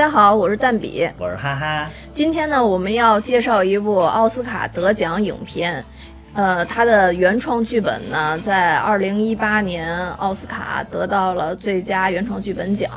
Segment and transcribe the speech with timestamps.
[0.00, 1.86] 大家好，我是蛋比，我是哈哈。
[2.10, 5.84] 今天呢，我们要介绍一部奥斯卡得奖影片，
[6.32, 12.90] 呃，它的原创剧本呢，在二零一八年奥斯卡得到了最佳原创剧本奖。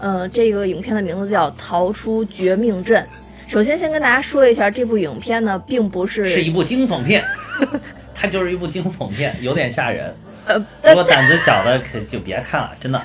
[0.00, 3.00] 呃，这个影片的名字叫《逃出绝命镇》。
[3.48, 7.22] 首先，先跟大家说一下，这部影片呢，并不是是一部惊悚片，
[8.12, 10.12] 它就是一部惊悚片，有点吓人。
[10.46, 13.00] 呃，如果胆子小的可就别看了，真的。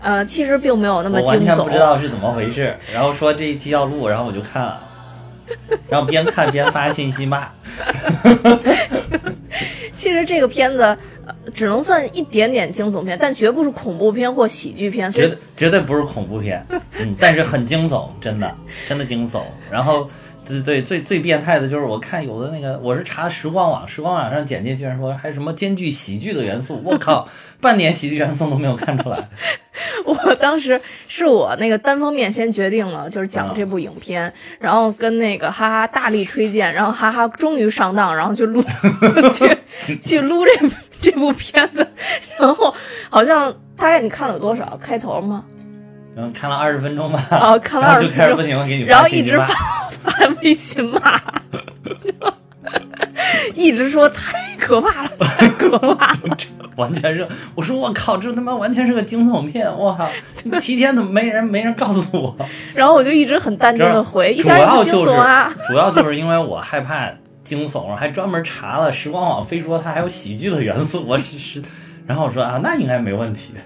[0.00, 1.30] 呃，其实并没有那么惊悚。
[1.30, 4.80] 我完全不知道是怎么回事，然后说这一期要录，然后我就看了，
[5.88, 7.48] 然后边看边发信息骂。
[9.92, 10.96] 其实这个片子
[11.52, 15.10] 只能算一点点惊悚片，但绝不是恐怖片或喜剧片。
[15.10, 16.64] 绝绝对不是恐怖片，
[16.98, 18.54] 嗯，但是很惊悚，真的
[18.86, 19.42] 真的惊悚。
[19.70, 20.08] 然后。
[20.48, 27.28] 对对，最最变态的就是我看有的那个，我是查时光网，时光网上简介竟然说还什么兼具喜剧的元素，我靠，
[27.60, 29.28] 半点喜剧元素都没有看出来。
[30.04, 38.64] 我当时是我那个单方面先决定了，就是讲这部影片，然后跟那个哈哈大力推荐，然后哈哈终于上当，然后 去录
[39.84, 40.52] 去去撸这
[40.98, 41.86] 这部片子，
[42.38, 42.74] 然后
[43.10, 45.44] 好像大概你看了多少开头吗？
[46.18, 47.24] 嗯，看了二十分钟吧。
[47.30, 49.46] 哦，看了二十分钟，就开始不停的给你然后一直发。
[50.00, 51.20] 发微信骂，
[53.54, 56.36] 一直说太可怕了， 太可怕了，
[56.76, 60.08] 完全是我说我靠，这他妈完全是个惊悚片，我靠！
[60.60, 62.34] 提前怎么没人没人告诉我？
[62.74, 65.12] 然后我就一直很淡定的回，主要就是
[65.66, 67.10] 主要就是因为我害怕
[67.44, 71.60] 惊悚，还专门查了时光网，非说它还有喜剧的元素，我只是，
[72.06, 73.52] 然后我说啊，那应该没问题。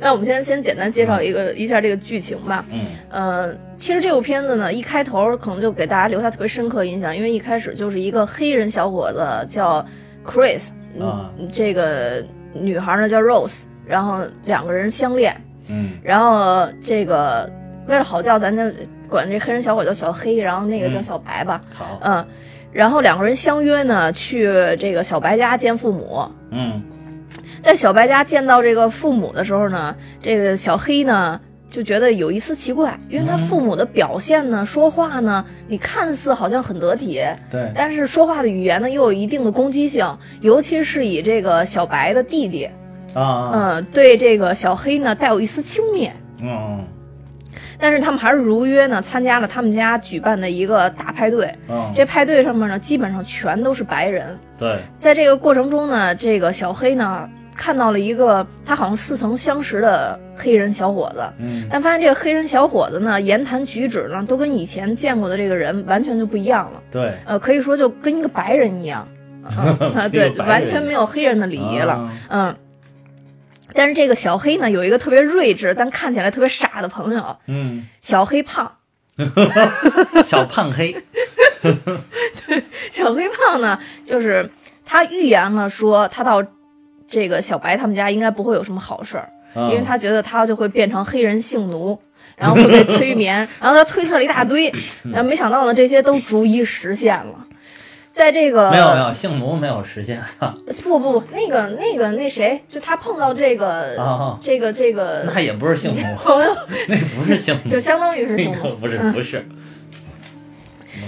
[0.00, 2.64] 那我们先先简单介绍一个一下这个剧情吧。
[2.72, 9.84] 嗯，呃，其实这部片子呢，一开头可能就给大家留下特别深刻印象，因为一开始就是一个黑人小伙子叫
[10.26, 10.68] Chris，
[10.98, 15.34] 嗯，这个女孩呢叫 Rose，然后两个人相恋。
[15.68, 17.50] 嗯，然后这个
[17.86, 18.62] 为了好叫，咱就
[19.08, 21.62] 管这黑人小伙叫小黑，然后那个叫小白吧。
[21.72, 22.26] 好，嗯，
[22.72, 24.44] 然后两个人相约呢去
[24.78, 26.24] 这个小白家见父母。
[26.50, 26.82] 嗯。
[27.64, 40.06] 在小白家见到这个父母的时候呢，这个小黑呢就觉得有一丝奇怪，因为他父母的表现呢，说话呢，你看似好像很得体，对，但是说话的语言呢又有一定的攻击性，
[40.42, 42.68] 尤其是以这个小白的弟弟，
[43.14, 46.10] 啊，嗯，对这个小黑呢带有一丝轻蔑，
[46.42, 46.84] 嗯，
[47.78, 57.26] 但是他们还是如约呢参加了他们家举办的一个大派对，嗯，这派对上面呢基本上全都是白人，对，在这个过程中呢，这个小黑呢。
[57.56, 66.82] 看到了一个他好像似曾相识的黑人小伙子，嗯，但发现这个黑人小伙子呢，言谈举止呢，都跟以前见过的这个人完全就不一样了。
[66.90, 69.06] 对，呃，可以说就跟一个白人一样，
[69.94, 72.54] 啊，对，完全没有黑人的礼仪了，嗯。
[73.72, 78.70] 但是这个小黑呢，有一个特别睿智但看起来特别傻的朋友，嗯，小黑胖，
[80.24, 80.94] 小胖黑，
[81.62, 84.48] 对，小黑胖呢，就是
[84.84, 86.44] 他预言了说他到。
[87.14, 89.28] 这个小白他们家应该不会有什么好事儿，
[89.70, 91.96] 因为他觉得他就会变成黑人性奴，
[92.36, 94.72] 然后会被催眠， 然后他推测了一大堆，
[95.04, 97.46] 然后没想到呢，这些都逐一实现了。
[98.10, 100.20] 在这个没有没有性奴没有实现，
[100.84, 106.56] 不不不，那个那个那谁，就他碰到这个这个这个，那也不是性奴，朋友
[106.88, 109.44] 那不是性奴，就相当于是性奴，不是不是。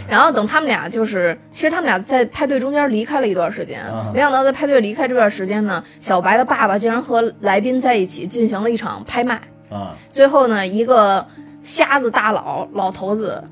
[0.09, 9.41] 然后等他们俩就是，其实他们俩在派对中间离开了一段时间，没想到在派对离开这段时间呢，小白的爸爸竟然和来宾在一起进行了一场拍卖
[9.71, 9.97] 啊！
[10.11, 11.27] 最后呢，一个
[11.63, 13.43] 瞎子大佬老头子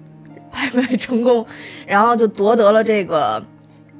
[0.53, 1.45] 拍卖成功，
[1.87, 3.43] 然后就夺得了这个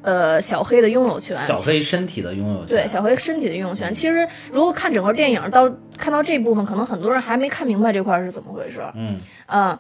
[0.03, 3.93] 呃小黑的拥有权，小黑身体的拥有权，对小黑身体的拥有权。
[3.93, 8.81] 其实如果看整个电影到看到这部分，可能很多人还没看明白这块是怎么回事。
[8.95, 9.79] 嗯嗯。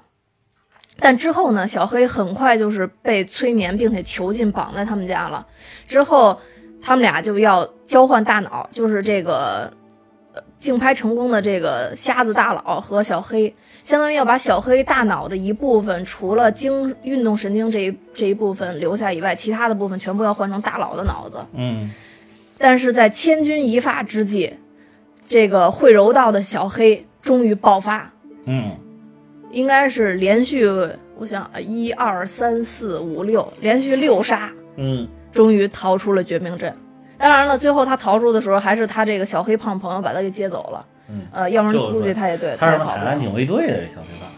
[1.00, 5.44] 但之后呢，小黑很快就是被催眠，并且囚禁绑在他们家了。
[5.86, 6.40] 之后，
[6.80, 9.70] 他们俩就要交换大脑，就是这个，
[10.32, 13.52] 呃，竞拍成功的这个瞎子大佬和小黑，
[13.82, 21.44] 相当于要把小黑大脑的一部分，除了经运动神经这一这一部分留下以外，其他的部分全部要换成大佬的脑子。
[21.54, 21.90] 嗯。
[22.56, 24.54] 但是在千钧一发之际，
[25.26, 28.12] 这个会柔道的小黑终于爆发。
[28.44, 28.70] 嗯。
[29.54, 30.68] 应该是连续，
[31.16, 36.74] 我想一二三四五六，连续六杀，嗯，终于逃出了绝命镇。
[37.16, 40.84] 当然了，最后他逃出的时候，还是他这个小黑胖朋友把他给接走了。
[41.08, 42.56] 嗯，呃，要不然估计他也对。
[42.58, 44.28] 他是海岸警卫队的小黑胖，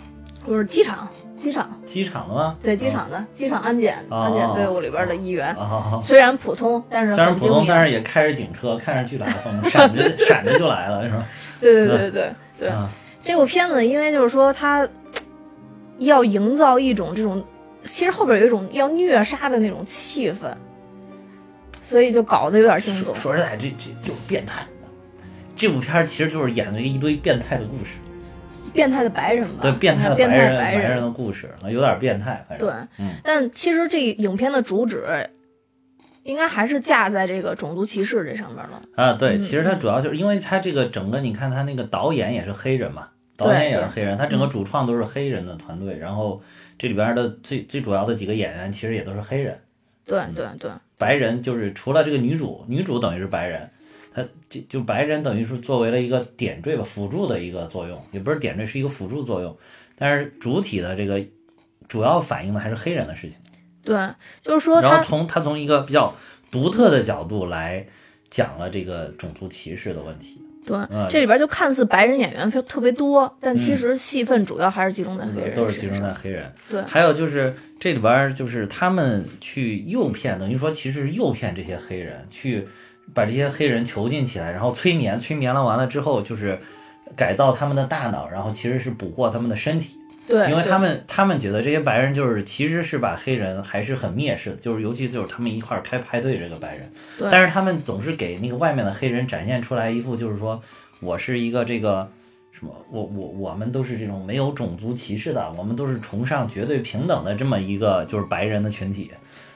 [0.44, 2.54] 不是机场，机场，机场的吗？
[2.62, 5.54] 对，机场的，机场安检安检队伍里边的一员。
[5.54, 11.26] 哦，虽然普通，但是虽然普通，但是也开着警车，看着巨大的风，闪着 闪着就来了，是吧？
[11.58, 12.70] 对对对对对。
[13.26, 14.88] 这部片子，因为就是说它
[15.98, 17.44] 要营造一种这种，
[17.82, 20.54] 其实后边有一种要虐杀的那种气氛，
[21.82, 23.12] 所以就搞得有点惊悚。
[23.12, 24.64] 说实在，这这就是变态。
[25.56, 27.96] 这部片其实就是演了一堆变态的故事，
[28.72, 29.58] 变态的白人吧？
[29.60, 32.46] 对，变态的变白人白人的故事，有点变态。
[32.48, 35.04] 反正对，嗯，但其实这影片的主旨
[36.22, 38.82] 应该还是架在这个种族歧视这上面了。
[38.94, 46.40] 啊，对，嗯其实它主要就是因为它这个整个，你看它那个导演也是黑人嘛，导演也是黑人，他整个主创都是黑人的团队，然后
[46.78, 49.60] 这里边的最最主要的几个演员其实也都是黑人。
[50.04, 53.68] 对对对，白人就是除了这个女主，女主等于是白人，
[54.14, 59.54] 她就就白人等于是作为了一个点缀吧，辅助的一个作用，也不是点缀，是一个辅助作用。
[59.96, 61.22] 但是主体的这个
[61.88, 63.36] 主要反映的还是黑人的事情。
[63.82, 63.96] 对，
[64.42, 66.14] 就是说然后从他从一个比较
[66.50, 67.86] 独特的角度来
[68.30, 70.40] 讲了这个种族歧视的问题。
[70.66, 71.06] 对嗯。
[71.08, 76.52] 这里边就看似白人演员非特别多，但其实戏份主要还是集中在黑人都是集中在黑人。
[76.68, 76.82] 对。
[76.82, 82.66] 还有就是这里边就是他们去诱骗，等于说其实是诱骗这些黑人，去
[83.14, 86.58] 把这些黑人囚禁起来，然后催眠，催眠了完了之后就是
[87.14, 89.96] 改造他们的大脑，然后其实是捕获他们的身体，
[90.26, 100.60] 对，因为他们他们觉得这些白人就是其实是把黑人还是很蔑视的，就是尤其就是他们一块儿开派对这个白人，对但是他们总是给那个外面的黑人展现出来一副就是说
[101.00, 102.10] 我是一个这个。
[102.58, 102.72] 什么？
[102.90, 109.10] 我我我们都是这种没有种族歧视的，我们都是崇尚绝对平等的这么一个就是白人的群体，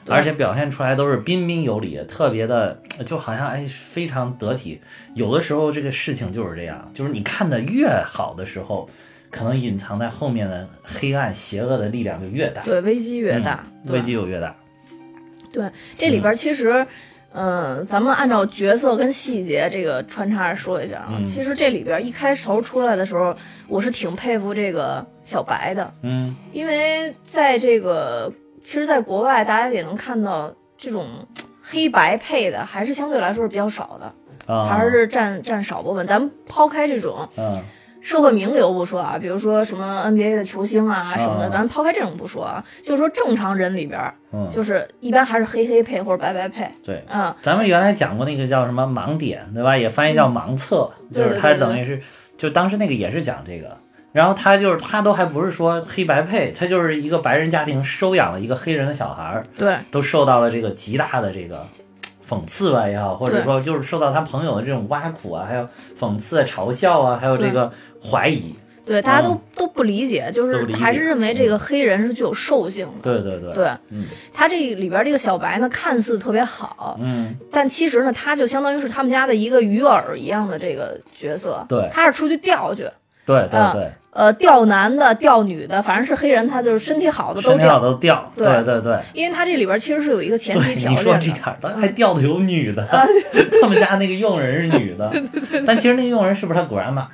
[0.07, 4.79] 而且表现出来都是彬彬有礼，特别的就好像哎非常得体。
[5.15, 8.87] 有的时候这个事情就是这样，就是你看的越好的时候，
[9.31, 14.55] 可能隐藏在后面的黑暗邪恶的力量就越大，对危机越大，嗯危机就越大。
[15.51, 16.85] 对，这里边其实，
[17.33, 21.13] 嗯、咱们按照角色跟细节这个穿插着说一下啊。
[21.17, 23.35] 嗯其实这里边一开头出来的时候，
[23.67, 28.31] 我是挺佩服这个小白的，嗯因为在这个，
[28.61, 31.07] 其实，在国外大家也能看到这种
[31.61, 36.05] 黑白配的，还是相对来说是比较少的，啊，还是占占少部分。
[36.05, 37.61] 咱们抛开这种嗯
[38.01, 44.01] 社会名流不说啊，比如说什么 NBA 的球星啊什么的，啊咱抛开这种不说啊，就是说正常人里边，
[44.33, 47.03] 嗯，就是一般还是黑黑配或者白白配，对。
[47.07, 49.77] 嗯，咱们原来讲过那个叫什么盲点，对吧？
[49.77, 52.01] 也翻译叫盲测，就是它对对对等于是，
[52.37, 53.77] 就当时那个也是讲这个。
[54.13, 61.65] 然后他就是他都还不是说黑白配，他就是一个白人家庭收养了一个黑人的小孩儿，对都受到了这个极大的这个
[62.31, 65.67] 讽刺吧也好，或者说就是受到他朋友的这种挖苦啊，还有
[65.99, 67.69] 讽刺、嘲笑啊，还有这个
[68.01, 68.55] 怀疑。
[68.83, 72.93] 对，大家都、都不理解，就是还是认为这个黑人是具有兽性的。
[73.03, 74.05] 对对对，对，嗯。
[74.33, 81.63] 他这里边这个小白呢，看似特别好，嗯，但其实呢，他就相当于是他们家的一个鱼饵一样的这个角色。
[81.69, 81.87] 对。
[81.93, 82.89] 他是出去钓去，
[83.25, 87.91] 对对啊对，呃，钓男的、钓女的，反正是黑人，他就是身体好的都身体好钓。
[87.91, 88.99] 都钓，对对对对。
[89.13, 91.13] 因为他这里边其实是有一个前提对，条你说。
[91.13, 92.85] 这点儿，他还钓的有女的，
[93.61, 95.11] 他们家那个佣人是女的，
[95.65, 97.05] 但其实那个佣人是不是他 grandma？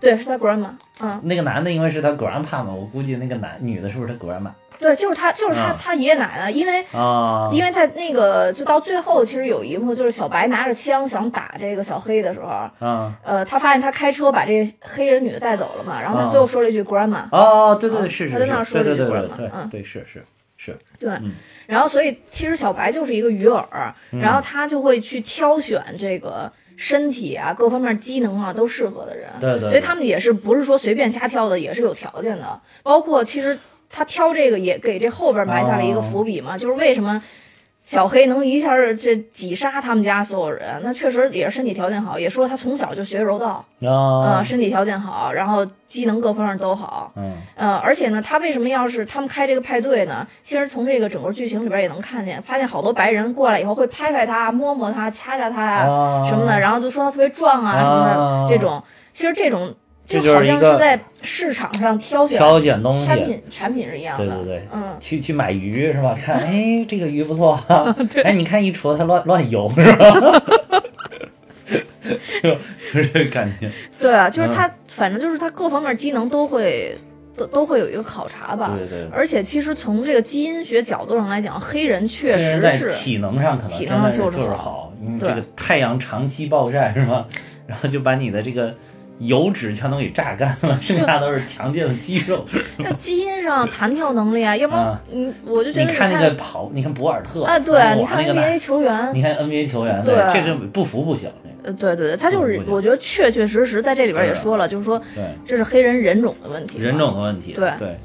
[0.00, 0.68] 对，是他 grandma，
[1.00, 4.50] 嗯，那个男的因为是他 grandpa 嘛，我估计那个男女的是不是他 grandma
[4.82, 5.76] 对，就是他，就是他，啊。
[5.80, 7.48] 他爷爷奶奶，因为啊？
[7.52, 16.30] 因为在那个就到最后，其实有一幕就是小白拿着枪想打这个小黑的时候，啊呃，他发现他开车把这个黑人女的带走了嘛，然后他啊。
[16.30, 19.68] 最后说了一句 grandma，、哦，对对啊对，是是他在那儿，说了一句 grandma，嗯。
[19.70, 20.24] 对是是
[20.56, 21.32] 是，对，嗯。
[21.66, 23.64] 然后所以其实小白就是一个鱼饵，
[24.10, 33.58] 然后他就会去挑选这个身体啊各方面机能啊都适合的人，对对，所以他们也是不是说随便瞎挑的，也是有条件的，包括其实
[33.92, 37.22] 他挑这个也给这后边埋下了一个伏笔嘛，就是为什么。
[37.84, 50.24] 小黑能一下儿这挤杀他们家所有人，那确实也是身体条件好，也说他从小就学柔道，啊呃，身体条件好，然后机能各方面都好，嗯呃，而且呢，他为什么要是他们开这个派对呢？
[50.44, 58.80] 其实从这个整个剧情里边也能看见，发现好多白人过来以后会拍拍他、摸摸他、掐掐他呀、啊什么的，然后就说他特别壮啊什么的，啊这种
[59.10, 66.16] 其实这种这就好就是一个像是在市场上挑选挑选东西，产品产品是一样的，对对对嗯，去去买鱼是吧？
[66.20, 67.58] 看，哎，这个鱼不错，
[68.24, 70.42] 哎，你看一戳它乱乱游是吧？
[72.42, 72.50] 就
[72.92, 76.98] 就是这个感觉，对啊，就是嗯他，反正就是他各方面机能都会
[77.36, 78.74] 都都会有一个考察吧。
[78.76, 79.08] 对对。
[79.12, 87.24] 而且其实从这个基因学角度上来讲，黑人确实是体能上可能体能上就是好好，因为这个太阳长期暴晒是吧？
[87.66, 88.74] 然后就把你的这个
[89.26, 92.44] 油脂全都给榨干了，剩下都是强健的肌肉。
[92.78, 95.00] 那基因上弹跳能力啊，要不然啊。
[95.12, 101.54] 嗯，我就觉得你看那个跑，你看博尔特啊，对，你看 NBA 球员，你看 NBA 球员，对这是不服不行，这个。
[101.64, 105.24] 呃，对对对，他就是，我觉得确确实实在这里边也说了，就是说对。
[105.46, 107.70] 这是黑人人种的问题，人种的问题，对。
[107.78, 107.96] 对。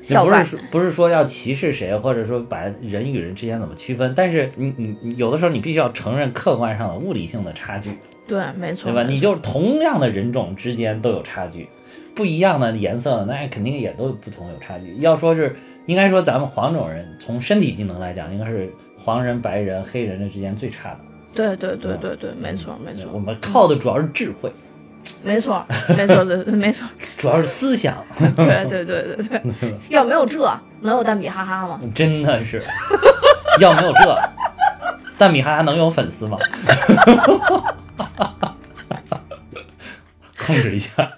[0.00, 7.90] 小白不是说不是说要歧视谁，或者说把人与人之间怎么区分，但是你你你有的时候你必须要承认客观上的物理性的差距，
[8.26, 9.02] 对，没错，对吧？
[9.08, 11.68] 你就是同样的人种之间都有差距，
[12.14, 14.96] 不一样的颜色那肯定也都有不同有差距。
[15.00, 15.54] 要说是
[15.86, 18.68] 应该说咱们黄种人从身体机能来讲，应该是
[18.98, 20.98] 黄人、白人、黑人的之间最差的。
[21.34, 24.50] 对对对对对，没错没错我们靠的主要是智慧，
[25.22, 25.62] 没错
[25.96, 28.02] 没错对对没错， 主要是思想，
[28.34, 29.16] 对对对对
[29.60, 30.38] 对， 要没有这
[30.80, 31.78] 能有蛋比哈哈吗？
[31.94, 32.62] 真的是
[33.60, 34.18] 要没有这，
[35.18, 36.38] 蛋比哈哈能有粉丝吗？
[40.38, 41.12] 控制一下，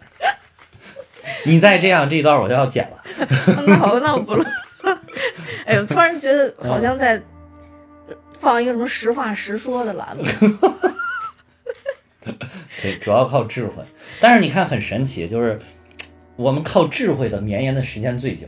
[1.45, 3.03] 你再这样，这一段我就要剪了。
[3.67, 4.43] 那好，那我不录。
[5.67, 7.21] 哎呦，突然觉得好像在
[8.39, 10.25] 放一个什么实话实说的栏目。
[12.81, 13.83] 对，主要靠智慧。
[14.21, 15.59] 但是你看，很神奇，就是
[16.37, 18.47] 我们靠智慧的绵延的时间最久。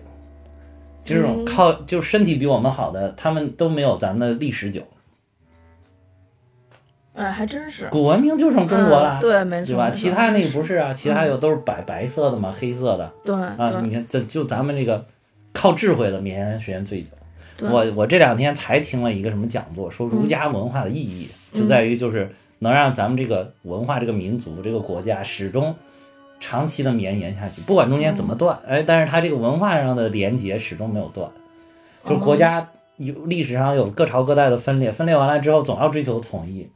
[1.04, 4.86] 就这种靠，就身体比我们好的，他们都没有咱们的历史久。
[7.20, 7.86] 哎，还真是。
[7.90, 9.90] 古文明就剩中国了，嗯对，没错，对吧？
[9.90, 13.70] 其他那个不是啊，其他有都是白白色的嘛，黑色的对啊。
[13.70, 15.04] 对你看，这就咱们这个
[15.52, 17.10] 靠智慧的绵延时间最久。
[17.56, 25.74] 对我我这两天才听了一个什么讲座，说儒家文化的意义、嗯就在于就是能让咱们这个文化、这个民族、这个国家始终
[26.38, 31.28] 长期的绵延下去，不管中间怎么断，嗯哎，但是它这个文化上的连结始终没有断，
[32.04, 36.68] 就是国家有历史上有各朝各代的分裂，分裂完了之后总要追求统一，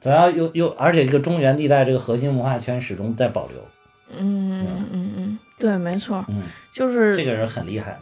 [0.00, 7.98] 总要又又而且这个中原地带这个核心文化圈始终在保留，嗯嗯嗯，对，没错，嗯，就是这个人很厉害，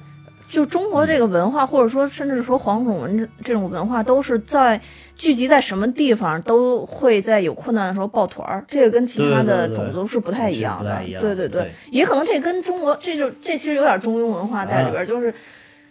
[0.48, 4.80] 就中国这个文化，或者说甚至说黄种人这这种文化，都是在
[5.16, 8.62] 聚集在什么地方，都会在有困难的时候抱团儿。
[8.68, 11.02] 这个跟其他的种族是不太一样的。
[11.20, 11.72] 对对对。
[11.90, 15.34] 也可能这跟中国这就这其实有点中庸文化在里边儿，就是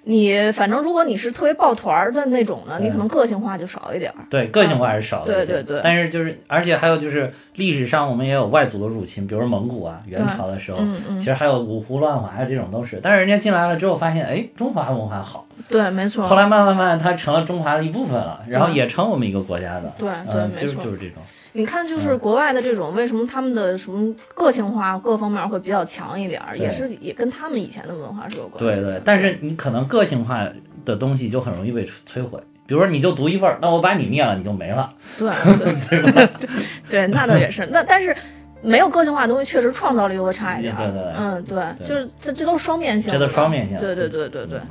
[0.08, 4.18] 你反正如果你是特别抱团儿的那种呢，你可能个性化就少一点儿。
[4.30, 5.54] 对，个性化还是少了一些。
[5.54, 13.00] 对对对但是就是，而且还有就是，历史上我们也有外族的入侵，比如说蒙古啊，元朝的时候，嗯嗯其实还有五胡乱华呀，这种都是。
[13.02, 16.24] 但是人家进来了之后，发现哎，中华文化好，对，没错。
[16.28, 19.92] 后来慢慢慢，它成了中华的一部分了，然后也成我们一个国家的。
[19.98, 21.24] 对对嗯，就是就是这种。
[21.58, 28.82] 你看，就是国外的这种，为什么他们的什么个性化各方面会比较强一点儿，也是也跟他们以前的文化是有关系。
[28.82, 30.46] 对对，但是你可能个性化
[30.84, 32.38] 的东西就很容易被摧毁。
[32.68, 34.94] 比如说，你就独一份儿，那我把你灭了，你就没了。
[35.18, 36.30] 对对 对
[36.90, 37.66] 对，那倒也是。
[37.68, 38.14] 那但是
[38.62, 40.78] 没有个性化的东西，确实创造力就会差一点儿。
[40.78, 44.68] 对对对嗯，对，对就是这这都是双面性的，这都双面性对对对对对明。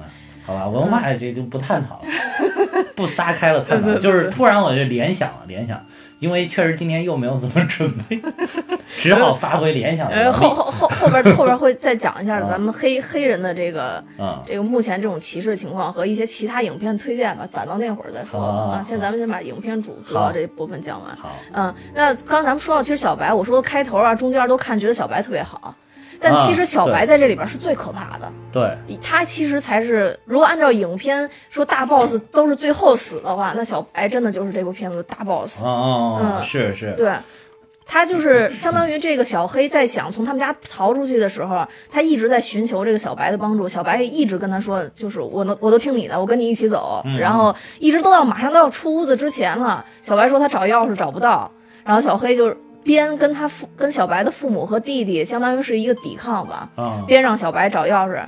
[0.47, 2.05] 白好吧，文化这就不探讨了，
[2.95, 5.81] 不撒开了探讨，就是突然我就联想了，联想，
[6.19, 8.21] 因为确实今天又没有怎么准备，
[8.99, 10.45] 只好发挥联想的呃，能力。
[10.45, 12.47] 后后后后边后边会再讲一下啊。
[12.51, 18.41] 咱们黑黑人的这个嗯，这个目前这种歧视情况和一些其他影片推荐吧，攒到那会儿再说。
[18.41, 21.17] 啊，先咱们先把影片主主要这部分讲完。
[21.17, 25.75] 好，嗯，那刚咱们说到，其实小白，我说开头啊，中间都看觉得小白特别好，
[26.21, 28.33] 但啊其实小白在这里边是最可怕的。
[28.53, 35.61] 对，他其实才是，如果按照影片说大 boss 都是最后死的话，那小白真的就是这部片子的大 boss。
[35.65, 37.13] 嗯是是，对，
[37.85, 43.69] 他就是相当于这个小黑在想从他们家逃出去的时候，他一直在寻求这个小白的帮助。
[43.69, 47.03] 小白一直跟他说，就是我能我都听你的，我跟你一起走。
[47.05, 51.51] 嗯然后一直都要马上都要出屋子之前了，小白说他找钥匙找不到，
[51.85, 58.23] 然后小黑就是边跟他父跟小白的父母和弟弟相当于是一个抵抗吧，啊，边让小白找钥匙。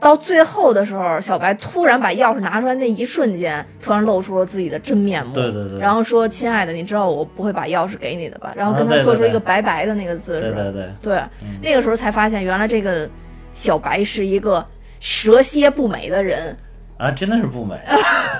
[0.00, 5.32] 到最后的时候，小白突然把钥匙拿出来那一瞬间，突然露出了自己的真面目。
[5.32, 10.52] 对对对然后说：“亲爱的，你知道我不会把钥匙给你的吧？”然后跟他做出一个白白的那个姿势。
[10.52, 11.22] 对对对，对
[11.62, 13.08] 那个时候才发现，原来这个
[13.52, 14.66] 小白是一个
[14.98, 16.56] 蛇蝎不美的人。
[16.96, 17.76] 啊，真的是不美，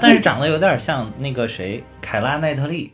[0.00, 2.92] 但是长得有点像那个谁，凯拉奈特利，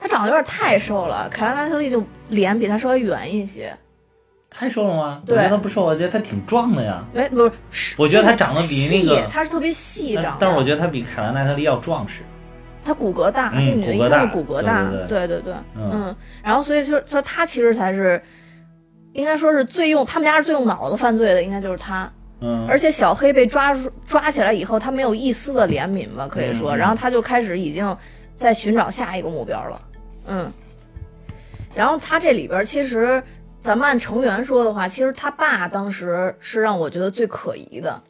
[0.00, 3.72] 他长得有点太瘦了，凯拉奈特利就脸比他稍微圆一些。
[4.48, 5.22] 太瘦了吗？
[5.28, 7.04] 我觉得他不瘦，我觉得他挺壮的呀。
[7.14, 12.22] 哎，不是，我觉得他长得比那个他是特别细长，但但是我觉得他比凯拉奈特利要壮实。
[12.82, 18.20] 他骨骼大，嗯这女的一是骨骼大，对对对对嗯嗯，然后所以就是说他其实才是，
[19.12, 22.10] 应该说是最用他们家是最用脑子犯罪的，应该就是他。
[22.40, 27.96] 嗯，而且小黑被抓住抓起来以后，他没有一丝的怜悯吧，可以说，然后他就开始已经
[28.34, 29.80] 在寻找下一个目标了，
[30.26, 30.52] 嗯。
[31.74, 33.22] 然后他这里边其实，
[33.60, 38.02] 咱们按成员说的话，其实他爸当时是让我觉得最可疑的，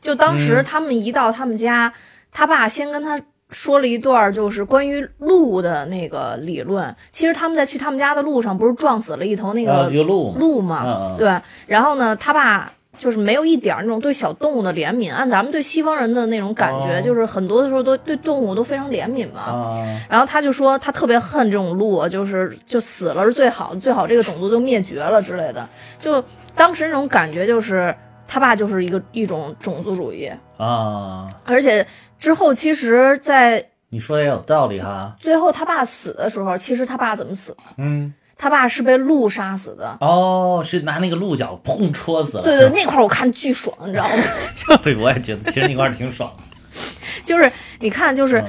[0.00, 1.92] 就当时嗯他们一到他们家，
[2.32, 6.94] 他爸先跟他说了一段就是关于鹿的那个理论。
[7.12, 11.14] 其实他们在去他们家的路上，不是撞死了一头那啊个鹿，鹿嘛？
[11.16, 11.40] 对。
[11.68, 15.12] 然后呢，他爸就是没有一点儿那种对小动物的怜悯。
[15.12, 19.40] 按咱们对西方人的那种感觉，哦就是很多的时候都对动物都非常怜悯嘛。
[19.40, 25.68] 啊，然后他就说他特别恨这种鹿，就是就死了是最好，最好这个种族就灭绝了之类的。
[25.98, 26.22] 就
[26.54, 27.94] 当时那种感觉就是
[28.26, 31.86] 他爸就是一个一种种族主义，啊，而且
[32.18, 35.14] 之后其实，在你说的也有道理哈。
[35.20, 37.58] 最后他爸死的时候，其实他爸怎么死的？
[37.76, 39.96] 嗯，他爸是被鹿杀死的。
[40.00, 42.44] 哦，是拿那个鹿角碰戳死了。
[42.44, 44.76] 对对，那块儿我看巨爽，你知道吗？
[44.82, 46.32] 对，我也觉得其实那块儿挺爽。
[47.24, 47.50] 就是
[47.80, 48.46] 你看，就是嗯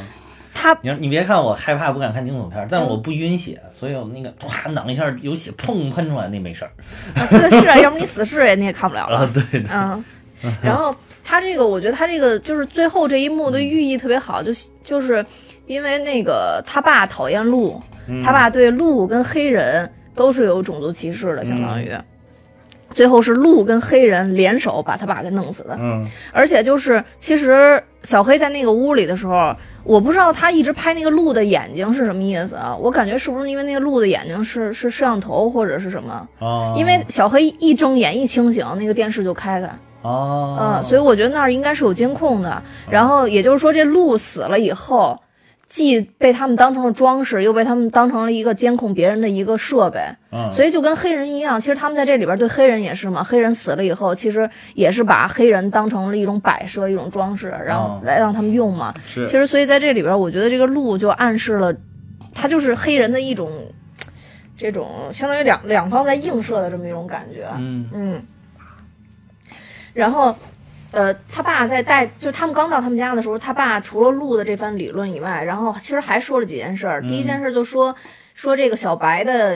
[0.57, 6.71] 他你你别看我害怕不敢看惊悚片儿，但是我不晕血，所以我那个哗攮一下有血砰喷出来那没事儿。
[7.61, 9.19] 是啊，要不你死侍你也看不了了。
[9.19, 10.03] 啊，对的，嗯，
[10.63, 14.51] 然后他这个，我觉得他这个就是最后这一幕的寓意特别好，就
[14.81, 15.23] 就是
[15.67, 21.91] 因为那个他爸讨厌鹿，嗯他爸对鹿跟黑人都是有种族歧视的，相当于。
[22.91, 32.73] 最后是鹿跟黑人联手把他爸给弄死的，嗯而且就是其实小黑在那个屋里的时候，我不知道他一直拍那个鹿的眼睛是什么意思啊？
[32.79, 36.25] 我感觉是不是因为那个鹿的眼睛是是摄像头或者是什么？
[36.39, 39.69] 哦，因为小黑一睁眼一清醒，那个电视就开开。
[40.03, 42.61] 哦，嗯，所以我觉得那儿应该是有监控的。
[42.89, 45.19] 然后也就是说，这鹿死了以后，
[45.67, 49.99] 既被他们当成了装饰，又被他们当成了一个监控别人的一个设备。
[50.31, 53.23] 嗯，所以就跟黑人一样，其实他们在这里边对黑人也是嘛。
[53.23, 58.93] 黑人死了以后，其实也是把黑人当成了一种摆设、一种装饰，然后哦来让他们用嘛。
[59.05, 61.75] 是其实，所以在这里边，我觉得这个鹿就暗示了，
[62.33, 63.49] 它就是黑人的一种，
[64.55, 67.47] 这种相当于两两方在映射的这么一种感觉。
[67.57, 68.23] 嗯嗯，
[69.93, 70.35] 然后，
[70.95, 77.01] 呃，他爸在带，就是他们刚到他们家的时候，他爸除了录的这番理论以外，然后其实还说了几件事儿。
[77.01, 77.93] 第一件事就说
[78.33, 79.55] 说这个小白的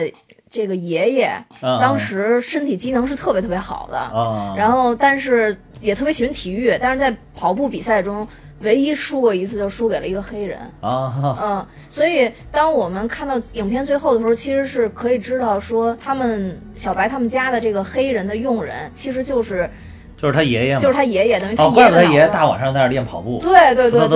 [0.50, 8.28] 这个爷爷，嗯当时身体机能是特别特别好的，啊，然后但是也特别喜欢体育，但是在跑步比赛中。
[8.62, 10.58] 唯一输过一次，就输给了一个黑人。
[10.82, 19.66] 啊，嗯，所以当我们看到影片最后的时候，其实是可以知道说，他们小白他们家的这个黑人的佣人，其实就是
[20.20, 24.08] 就是他爷爷嘛，就是他爷爷，等于他哦，爷怪不得他爷爷大晚上在那儿练跑步，对对对对，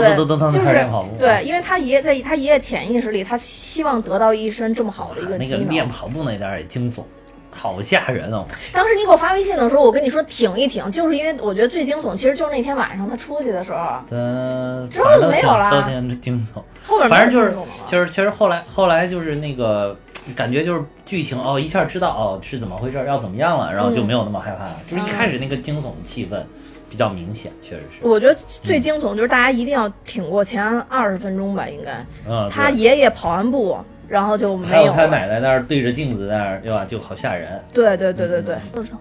[0.53, 0.87] 就是
[1.19, 5.65] 对，因为他爷爷在他爷爷潜意识里，他希望得到一身这么好的一个那技能。
[5.65, 7.03] 个练跑步那点儿也惊悚，
[7.51, 8.45] 好吓人哦！
[8.73, 13.79] 当时你给我发微信的时候，我跟你说挺一挺，就是因为我觉得最惊悚，其实就是那天晚上他出去的时候，
[14.11, 15.71] 呃，之后就没有了。
[15.71, 16.61] 都挺惊悚。
[16.87, 17.91] 后边反正就是没有惊悚了。
[17.91, 19.97] 就是其实后来后来就是那个
[20.35, 24.77] 感觉就是剧情哦，一下知道哦是怎么回事，要怎么样了，然后就嗯没有那么害怕了。
[24.89, 26.43] 就是一开始那个惊悚的气氛
[26.89, 28.07] 比较明显，确实是。
[28.07, 32.05] 我觉得最惊悚就是大家一定要挺过前二十分钟吧，应该。
[32.29, 33.77] 嗯，他爷爷跑完步，
[34.09, 35.07] 然后就没有他没有他。
[35.07, 36.85] 奶奶那儿对着镜子在那儿，对吧？
[36.85, 37.61] 就好吓人。
[37.73, 38.93] 对对对对对嗯，就是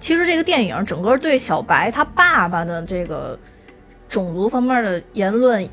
[0.00, 3.38] 其实这个电影整个对小白他爸爸的这个
[4.08, 5.68] 种族方面的言论，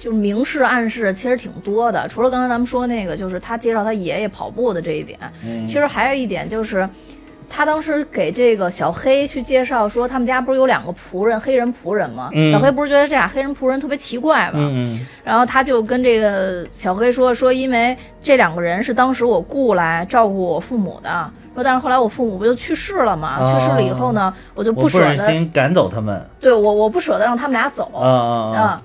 [0.00, 2.08] 就明示暗示其实挺多的。
[2.08, 6.88] 除了刚才咱们说那个，就是他介绍他爷爷跑步的这一点，嗯，其实还有一点就是。
[7.52, 12.30] 他当时给这个小黑去介绍说，他们家不是有两个仆人，黑人仆人吗？
[12.32, 14.70] 嗯小黑不是觉得这俩黑人仆人特别奇怪吗？
[14.70, 23.38] 嗯然后他就跟这个小黑说说，因为这两个人是当时我雇来照顾我父母的，说但是后来我父母不就去世了嘛？
[23.40, 26.24] 哦去世了以后呢，我就不舍得，赶走他们。
[26.40, 28.82] 对我我不舍得让他们俩走啊啊啊！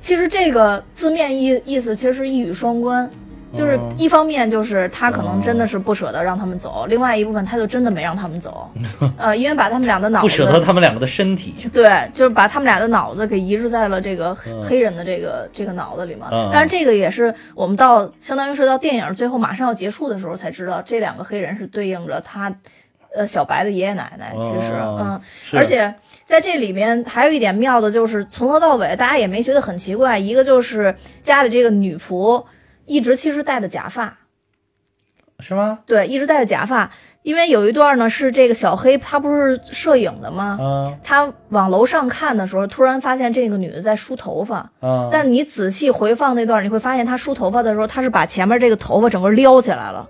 [0.00, 0.02] 啊。
[0.02, 3.08] 其实这个字面意意思其实是一语双关。
[3.52, 8.70] 就是哦一方面就是他可能真的是不舍得让他们走，另外一部分他就真的没让他们走，
[9.18, 11.56] 呃，因为把他们俩的脑子不舍得他们两个的身体。
[11.74, 14.32] 对，就是把他们俩的脑子给移植在了这个
[14.62, 16.28] 黑人的这个这个脑子里嘛。
[16.30, 22.54] 嗯但是这个也是我们到相当于是到电影最后马上要结束的时候才知道，这两个黑人是对应着他，
[23.16, 24.32] 呃，小白的爷爷奶奶。
[24.38, 25.20] 其实，哦嗯，
[25.58, 25.92] 而且
[26.30, 32.44] 在这里面还有一点妙的就是从头到尾大家也没觉得很奇怪，一个就是家里这个女仆
[32.86, 34.16] 一直其实戴的假发，
[35.40, 35.80] 是吗？
[35.86, 36.90] 对，一直戴的假发。
[37.22, 40.56] 因为有一段呢是这个小黑他不是摄影的吗？
[40.58, 44.70] 嗯他往楼上看的时候，突然发现这个女的在梳头发。
[44.80, 45.10] 嗯。
[45.12, 50.08] 但你仔细回放那段，你会发现她梳头发的时候，她是把前面这个头发整个撩起来了，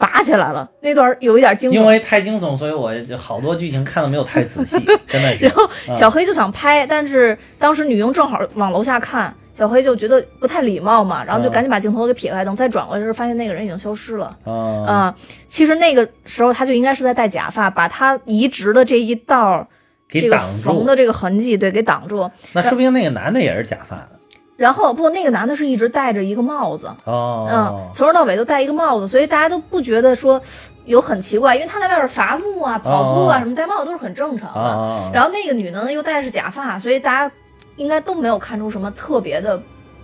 [0.00, 0.66] 拔起来了。
[0.80, 1.74] 那段有一点惊悚。
[1.74, 5.44] 因为太惊悚，所以我好多剧情看的没有太仔细， 真的是。
[5.44, 14.34] 然后嗯小黑就想拍，但是当时女佣正好往楼下看，小黑就觉得不太礼貌嘛，然后就嗯赶紧把镜头给撇开，等再转过来的时候，发现那个人已经消失了。
[14.46, 15.14] 嗯啊、
[15.46, 19.68] 其实那个时候他就应该是在戴假发，把他移植的这一道
[20.08, 20.68] 这个给挡住。
[20.68, 22.30] 缝的这个痕迹，对，给挡住。
[22.54, 24.19] 那说不定那个男的也是假发的。
[24.60, 30.38] 然后不，那个男的是一直戴着一个帽子，嗯哦，，从头到尾都戴一个帽子，所以大家都不觉得说
[30.84, 33.40] 有很奇怪，因为他在外边伐木啊、跑步啊哦。
[33.40, 34.60] 什么戴帽子都是很正常的。
[34.60, 37.34] 啊，然后那个女的呢又戴的是假发，所以大家
[37.76, 39.58] 应该都没有看出什么特别的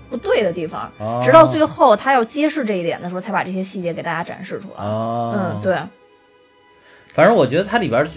[0.08, 0.90] 不对的地方。
[0.98, 1.20] 哦。
[1.22, 4.82] 直到最后他要揭示这一点的时候，才把这些细节给大家展示出来。
[4.82, 5.76] 哦，嗯，对，
[7.12, 8.08] 反正我觉得它里边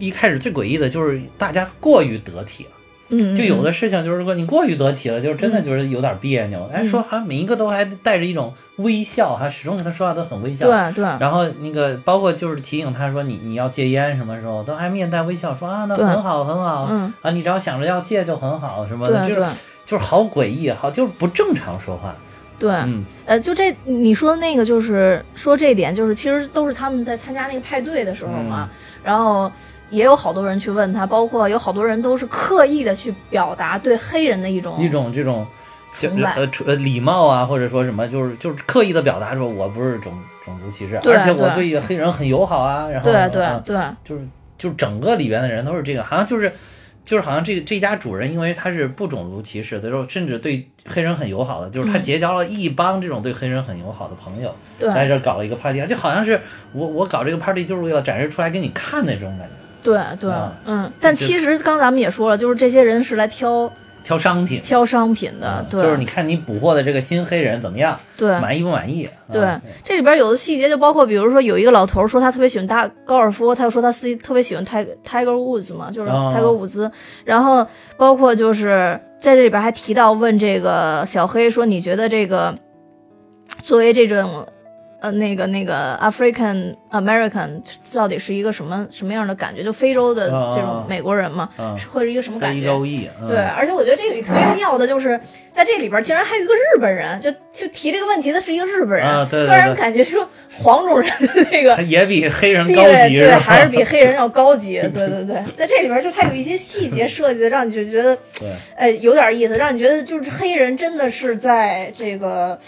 [0.00, 2.70] 一开始最诡异的就是大家过于得体了，
[3.08, 6.68] 嗯，就有的事情就是说你过于得体了，就是真的就是有点别扭。
[6.72, 10.66] 哎，说啊，每一个都还带着一种微笑，哈，始终跟他说话都很微笑。
[10.66, 17.12] 对对然后那个包括就是提醒他说你你要戒烟什么时候都还面带微笑说啊那很好很好，嗯。
[17.20, 19.44] 啊你只要想着要戒就很好什么的，就是
[19.84, 22.14] 就是好诡异，好就是不正常说话。
[22.58, 23.04] 对，嗯。
[23.26, 28.76] 呃，就这你说的那个，就是说这一点，就是其实都是他们在参加那个派对的时候嘛，嗯。
[29.02, 29.50] 然后
[29.94, 35.46] 也有好多人去问他，包括有好多人都是刻意的去表达对黑人的一种一种这种
[36.36, 40.12] 呃呃礼貌啊，或者说什么，就是就是刻意的表达说我不是种
[40.44, 41.70] 种族歧视，而且我对。
[41.70, 42.88] 对黑人很友好啊。
[42.88, 43.76] 然后对对啊对。
[44.02, 44.26] 就是
[44.58, 46.52] 就是整个里边的人都是这个，好像就是
[47.04, 56.40] 就是好像这这家主人因为他是不种族歧视的时候，甚至对黑人很友好的，就是他嗯结交了一帮这种对黑人很友好的朋友，在对这搞了一个 party，就好像是
[56.72, 63.70] 我我搞这个 party 就是为了展示出来给你看的这种感觉，对对啊，嗯，但其实刚咱们也说了，就是这些人是来挑
[64.02, 64.60] 挑商品。
[64.62, 68.28] 挑商品的嗯，对，就是你看你捕获的这个新黑人怎么样，对。
[68.40, 69.08] 满意不满意？
[69.32, 76.32] 对啊，这里边有的细节就包括，比如说有一个老头说他特别喜欢打高尔夫，他又说他自己特别喜欢泰 Tiger Woods 嘛，就是哦。
[76.34, 76.90] 泰格伍兹。
[77.24, 77.66] 然后
[77.96, 82.56] 包括就是在这里边还提到问这个小黑说，你觉得这个
[83.62, 84.46] 作为这种
[85.04, 87.60] 呃那个那个 African American
[87.92, 89.62] 到底是一个什么什么样的感觉？
[89.62, 92.60] 就非洲的这种哦美国人嘛，嗯是会是一个什么感觉？
[92.60, 95.20] 非洲裔，嗯对，而且我觉得这里特别妙的就是，
[95.52, 108.16] 在这里边竟然还有一个日本人，就就提这个问题的是一个日本人，啊对对虽然感觉说黄种人的那个 也比黑人高级，对，还是比黑人要高级， 对对对，在这里边就他有一些细节设计的，让你就觉得，
[108.74, 112.58] 哎， 有点意思，让你觉得就是黑人真的是在这个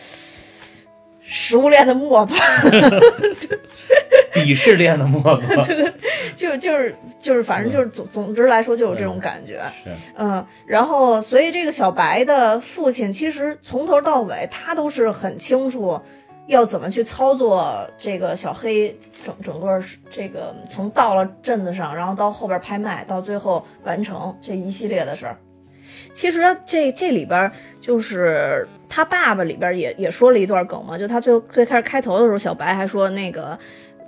[1.28, 2.40] 食物链的末端，
[4.32, 5.92] 鄙视链的末端，
[6.36, 9.60] 就就是就是，反正就是总总之来说就有这种感觉。
[9.84, 16.00] 是嗯，然后所以这个小白的父亲其实从头到尾他都是很清楚
[16.46, 25.36] 要怎么去操作这个小黑整整个这个从到了镇子上，然后到后边拍卖，到最后完成这一系列的事儿。
[26.12, 33.58] 其实这这里边就是他爸爸里边也也说了一段梗嘛，就他最后最开始开头的时候，小白还说那个。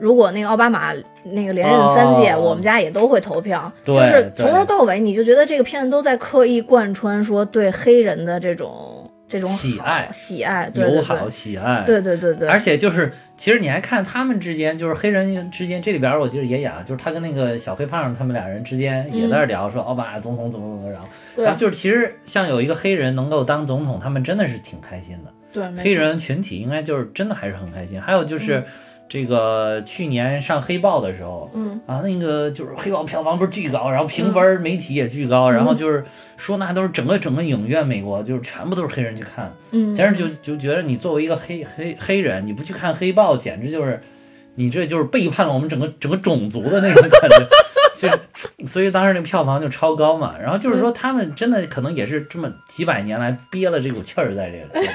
[0.01, 0.93] 如果那个奥巴马
[1.25, 3.73] 那个连任三届，哦我们家也都会投票。
[3.83, 8.98] 就是从头到尾，你就觉得这个片子都在刻意贯穿说对黑人的这种
[9.29, 12.41] 这种喜爱喜爱，对对友好喜爱，对对对对。
[12.41, 20.99] 对，而且就是，其实你还看他们之间，就是黑人之间，这里边我记得也演了，就是他跟那个小黑胖他们俩人之间也在那聊说奥巴马总统怎么怎么着，
[21.37, 21.45] 对。
[21.45, 28.01] 然后就是其实像有一个黑人能够当总统，他们真的是挺开心的，对黑人群体应该就是真的还是很开心。
[28.01, 28.65] 还有就是
[29.09, 36.05] 这个去年上黑豹的时候，嗯啊，那个就是黑豹票房不是巨高，然后评分媒体也巨高，然后就是
[36.37, 43.99] 说那都是整个整个影院美国就是全部都是黑人去看，嗯，但是就就觉得你作为一个黑黑黑人，你不去看黑豹，简直就是
[44.57, 47.49] 你这就是背叛了我们整个整个种族的那种感觉。
[47.99, 50.37] 就是，所以当时那个票房就超高嘛。
[50.41, 54.89] 然后就是说，他们真的可能也是这么几百年来憋了这股气儿在这个这里。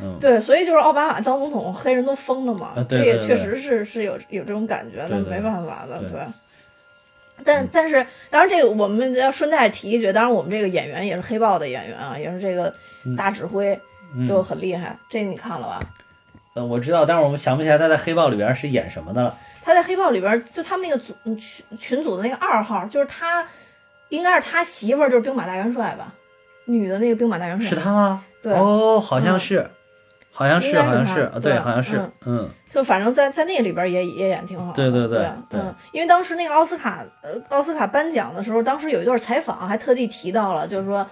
[0.00, 6.20] 嗯，对，所以就是奥巴马当总统，黑人都疯了嘛，啊对这也确实是是有有这种感觉，那没办法的，对对。
[7.44, 12.72] 但但是，当然这个我们要顺带提一句，当然我们这个演员也是黑豹的演员啊，也是这个
[13.16, 13.78] 大指挥，
[14.26, 14.96] 就很厉害。
[15.10, 15.80] 这你看了吧？
[16.54, 19.36] 呃，我知道，但是我们想不起来他在黑豹里边是演什么的了。
[19.62, 23.44] 他在黑豹里边，就他们那个组群群组的那个二号，就是他，
[24.10, 26.14] 应该是他媳妇儿，就是兵马大元帅吧，
[26.66, 28.24] 女的那个兵马大元帅是他吗？
[28.40, 29.68] 对哦，好像是，
[30.36, 34.74] 好像是，好像是，对，好像是嗯，嗯，就反正在在那个里边也也演挺好的。
[34.74, 41.06] 对对对嗯，因为当时那个奥斯卡呃奥斯卡颁奖的时候，当时有一段采访还特地提到了，就是说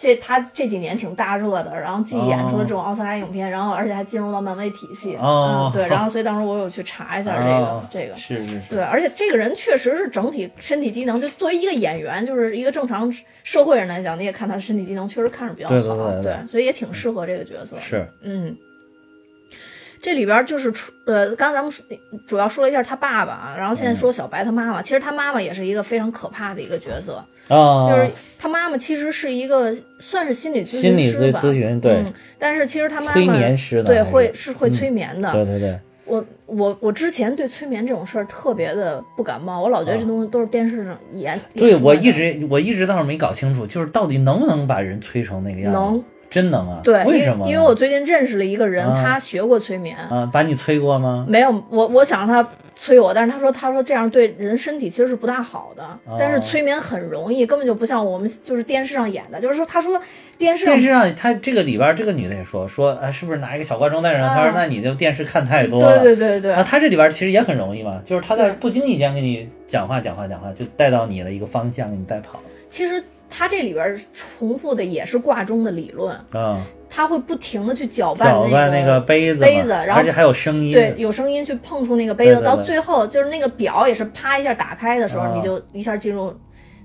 [0.00, 5.14] 这他这几年挺大热的，然后既演出了这种奥斯卡影片，然后而且还进入到漫威体系。
[5.16, 8.16] 哦嗯，对，然后所以当时我有去查一下这个、哦这个。
[8.16, 13.12] 是是是，对，而且这个人确实是整体身体机能，就作为一个演员，就是一个正常
[13.44, 17.76] 社会人来讲，你也看他身体机能确实看着比较好，对对对对所以也挺适合这个角色。
[17.78, 18.56] 是，嗯，
[20.02, 21.84] 这里边就是出呃，刚才咱们说
[22.26, 28.08] 主要说了一下他爸爸啊，然后现在说小白他妈妈，其实他妈妈也是一个非常可怕的一个角色，啊，就是
[28.38, 41.34] 他妈妈其实是一个算是心理咨询心理咨师吧，咨询对嗯，但是其实他妈妈催眠师的对会是会催眠的，对对对，我我我之前对催眠这种事儿特别的不感冒，我老觉得这东西都是电视上演。
[41.34, 45.78] 啊对我一直我一直倒是没搞清楚，就是到底能不能把人催成那个样子？
[45.78, 46.80] 能，真能啊？
[46.84, 47.46] 对，为什么？
[47.48, 51.26] 因为我最近认识了一个人，啊他学过催眠，啊，把你催过吗？
[51.28, 60.00] 没有我我想让他催我，但是他说他说这样对人身体其实是不大好的，哦但是催眠很容易，根本就不像我们就是电视上演的，就是说他说
[60.38, 64.28] 电视上电视上，他这个里边这个女的也说说，啊，是不是拿一个小挂钟在上？
[64.28, 65.98] 啊她说那你就电视看太多了。
[65.98, 72.44] 对对对对啊，他这里边其实也很容易嘛，就是他在不经意间跟你讲话讲话讲话，就带到你的一个方向，给你带跑了。
[72.68, 80.72] 其实他这里边重复的也是挂钟的理论，啊，他会不停的去搅拌搅拌那个个杯子，杯子然后而且还有声音。
[80.72, 86.34] 对，有声音去碰触那个杯子，对对对到最后就是那个表也是啪一下打开的时候，啊你就一下进入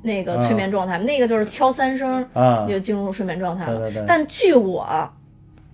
[0.03, 3.79] 那个催眠状态，那个就是敲三声，啊你，就进入睡眠状态了。
[3.79, 4.87] 对对对但据我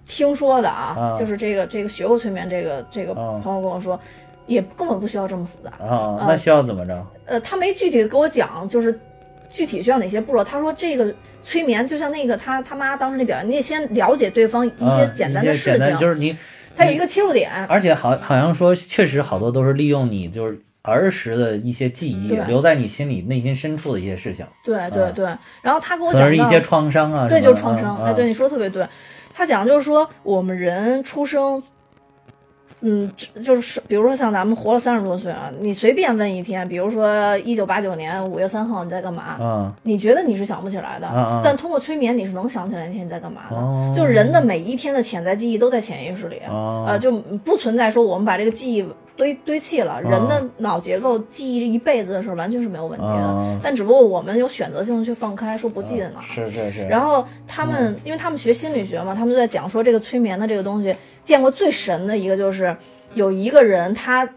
[0.07, 3.99] 听说的啊，啊就是这个这个学过催眠这个这个啊朋友跟我说，
[4.45, 5.71] 也根本不需要这么复杂。
[5.85, 7.05] 啊，那需要怎么着？
[7.25, 8.97] 呃，他没具体的给我讲，就是
[9.51, 10.43] 具体需要哪些步骤。
[10.43, 16.35] 他说这个催眠就像那个他他妈当时那表演，你得先了解对方一些啊简单的事情，就是你，
[16.75, 17.51] 他有一个切入点。
[17.67, 25.25] 而且好好像说，确实好多都是利用你就是儿时的一些记忆，留在你心里内心深处的一些事情，对对对，
[25.61, 27.97] 然后他跟我讲到能是一些创伤啊对，就是创伤。
[27.97, 28.85] 啊哎，对，你说的特别对。
[29.33, 31.63] 他讲就是说，我们人出生，
[32.81, 33.11] 嗯，
[33.43, 39.37] 就是比如说像咱们活了三十多岁啊，你随便问一天，比如说一九八九年五月三号你在干嘛？
[39.39, 43.55] 嗯你觉得你是想不起来的，但通过催眠你是能想起来那天你在干嘛的。
[43.55, 50.01] 哦就是人的每一天的潜在记忆都在潜意识里，哦呃，就不存在说我们把这个记忆堆堆砌了。
[50.01, 56.21] 人的脑结构记忆一辈子的事儿完全是没有问题的，哦但只不过我们有选择性的去放开，说不记得哪儿。
[56.21, 62.75] 是是是，然后他们，因为他们学心理学嘛，他们就在讲说这个催眠的这个东西，见过最神的一个就是
[63.13, 64.27] 有一个人，他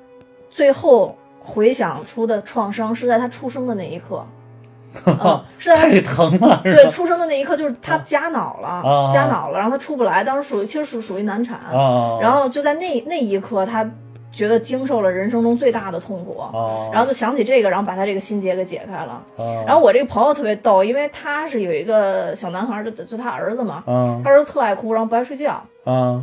[0.50, 4.24] 最后回想出的创伤是在他出生的那一刻，
[5.04, 13.88] 嗯，是在他太疼了， 对出生的那一刻，就是他夹脑了，啊夹脑了，然后他出不来，当时属于其实属属于难产，啊，然后就在那那一刻，他
[14.32, 19.12] 觉得经受了人生中最大的痛苦，啊，然后就想起这个，然后把他这个心结给解开了。
[19.36, 19.62] 啊。
[19.64, 24.20] 然后我这个朋友特别逗，因为他是有一个小男孩儿，就就他儿子嘛，啊。
[24.24, 26.20] 他儿子特爱哭，然后不爱睡觉，啊，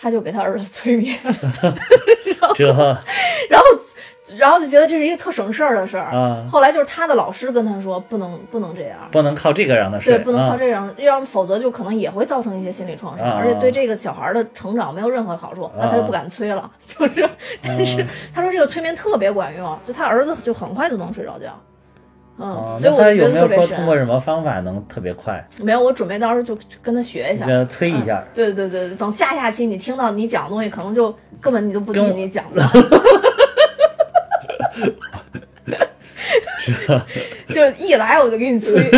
[0.00, 1.18] 他就给他儿子催眠，
[2.54, 2.66] 这
[3.48, 3.66] 然后
[4.36, 6.12] 然后就觉得这是一个特省事儿的事儿。
[6.12, 8.98] 啊后来就是他的老师跟他说，不能不能这样。
[9.10, 16.70] 不能靠这个让他睡，对，不能靠啊这样，要否则就可能也会造成一些心理创伤，啊而且对这个小孩的成长没有任何好处，那他就不敢催了。
[16.84, 17.28] 就是，
[17.62, 21.58] 但是他说这个催眠特别管用，就他儿子就很快就能睡着觉。
[22.40, 23.66] 嗯，啊，所以他有没有说。
[23.66, 27.44] 通过什么方法能特别快，没有，我准备到时候就跟他学一下。
[27.46, 28.24] 就催一下？
[28.32, 32.64] 对对对，等下下期你听到你讲的东西，可能就根本你就不听你讲的，
[37.48, 38.74] 就一来我就给你催。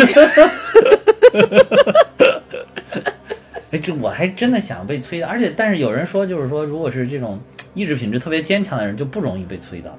[3.71, 7.39] 哎，这我还真的想被催的，而且但是有人说，就是说，如果是这种
[7.73, 9.97] 意志品质特别坚强的人，就不容易被催到。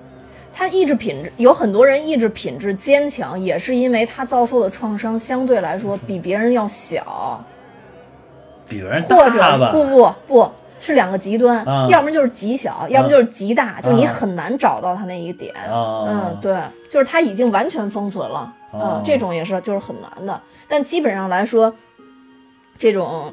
[0.53, 7.43] 他意志品质有很多人意志品质坚强，也是因为他遭受的创伤相对来说比别人要小，
[8.69, 9.73] 比别人或者？
[9.73, 15.55] 不不不是两个极端，啊要么就是极小，要么就是极大，就你啊很难找到他那一点。
[15.55, 16.59] 啊嗯，对，
[16.91, 20.41] 就是他已经完全封存了，哦嗯，这种也是就是很难的。
[20.69, 21.73] 但基本上来说，
[22.77, 23.33] 这种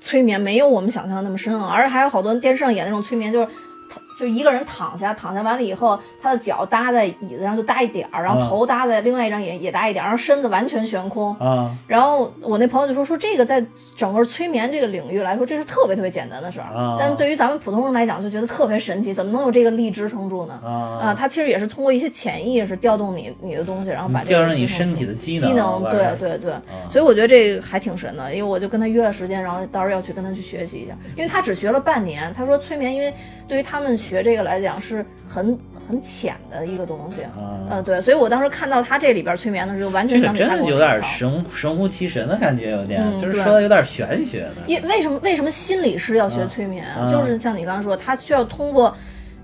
[0.00, 3.48] 催眠没有我们想象的那么深奥，而且还有好多电视上演那种催眠，就是
[3.90, 8.44] 他就一个人躺下，躺下完了以后，他的脚搭在椅子上就搭一点儿，然后啊。
[8.48, 11.34] 头搭在另外一张也也搭一点儿，然后身子完全悬空。
[11.38, 11.74] 啊。
[11.86, 13.64] 然后我那朋友就说说这个在
[13.96, 16.96] 整个催眠这个领域来说，这是特别特别简单的事儿，啊。
[16.98, 20.60] 但对于咱们普通人来讲就觉得特别神奇，怎么能有这个力支撑住呢？
[20.64, 20.70] 啊。
[21.02, 26.52] 啊，它其实也是通过一些潜意识调动你你的东西，然后把这个调动你身体的机能机能能，对对对，
[26.90, 33.12] 所以我觉得这个还挺神的，因为我就跟他约了时间，然后到时候要去跟他去学习一下，因为他只学了半年，他说催眠，因为
[33.48, 44.56] 对于他们学这个来讲是很很浅的一个东西，嗯呃，对，所以我当时看到他这里边催眠的时候，完全这个想真的有点神神乎其神的感觉，有点，嗯就是说的有点玄学的。
[44.66, 46.84] 因为什么为什么心理师要学催眠？
[46.98, 48.94] 嗯就是像你刚刚说，他需要通过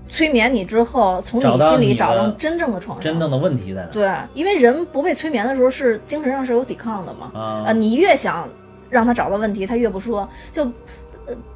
[0.09, 3.03] 催眠你之后，从你心里找到真正的创伤。
[3.03, 3.87] 真正的问题在哪？
[3.93, 7.31] 对，因为人不被催眠的时候是精神上是有抵抗的嘛。
[7.33, 8.47] 啊呃，你越想
[8.89, 10.27] 让他找到问题，他越不说。
[10.51, 10.71] 就，呃，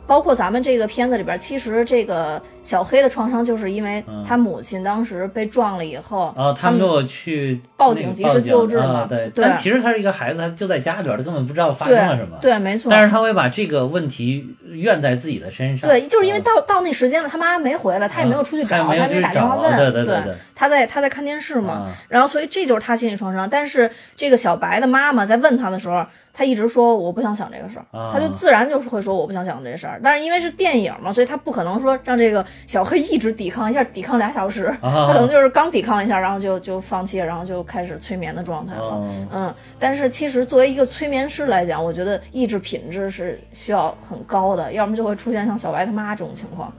[0.08, 12.38] 包括咱们这个片子里边，其实这个小黑的创伤，就是因为嗯他母亲当时被撞了以后，啊，他们就去报警及时救治嘛啊对，对但其实他是一个孩子，他就在家里边，他根本不知道发生了什么。
[12.42, 12.90] 对对，没错。
[12.92, 15.90] 但是他会把这个问题怨在自己的身上。
[15.90, 23.50] 对，就是因为嗯到到那时间了，他妈没回来，他也没有出去找，他也没有他也没打电话问，对对对对他在他在看电视嘛，啊然后所以这就是他心理创伤。
[23.50, 26.06] 但是这个小白的妈妈在问他的时候，
[26.38, 30.02] 他一直说我不想想这个事儿，啊他就自然就是会说我不想想这事儿。
[30.04, 39.00] 但是因为是电影嘛，所以他不可能说让这个小黑一直抵抗一下，抵抗俩小时，啊 他可能就是刚抵抗一下，然后就就放弃，然后就开始催眠的状态了。
[39.02, 46.70] 嗯嗯，但是其实作为一个催眠师来讲，我觉得意志品质是需要很高的，要么就会出现像小白他妈这种情况，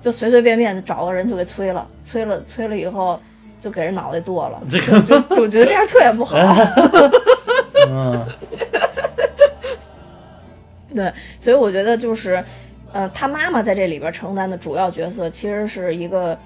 [0.00, 3.18] 就随随便便找个人就给催了，催了催了以后
[3.58, 4.96] 就给人脑袋剁了，这个
[5.30, 6.38] 我觉得这样特别不好。
[7.86, 8.24] 嗯
[10.94, 12.42] 对，所以我觉得就是，
[12.92, 16.38] 呃，他妈妈在这里边承担的主要角色，其实是一个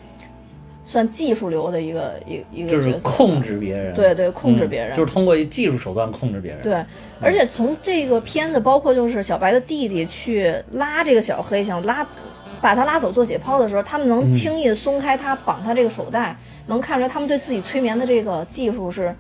[0.84, 3.94] 算技术流的一个一一个就是控制别人。
[3.94, 6.62] 对对控制嗯别人，就是通过技术手段控制别人。
[6.62, 6.82] 对，
[7.20, 12.06] 而且从这个片子，包括就是小白的弟弟去拉这个小黑，想拉
[12.61, 16.34] 把他拉走做解剖的时候，他们能嗯轻易的松开他绑他这个手带，
[16.68, 19.14] 能看出来他们对自己催眠的这个技术是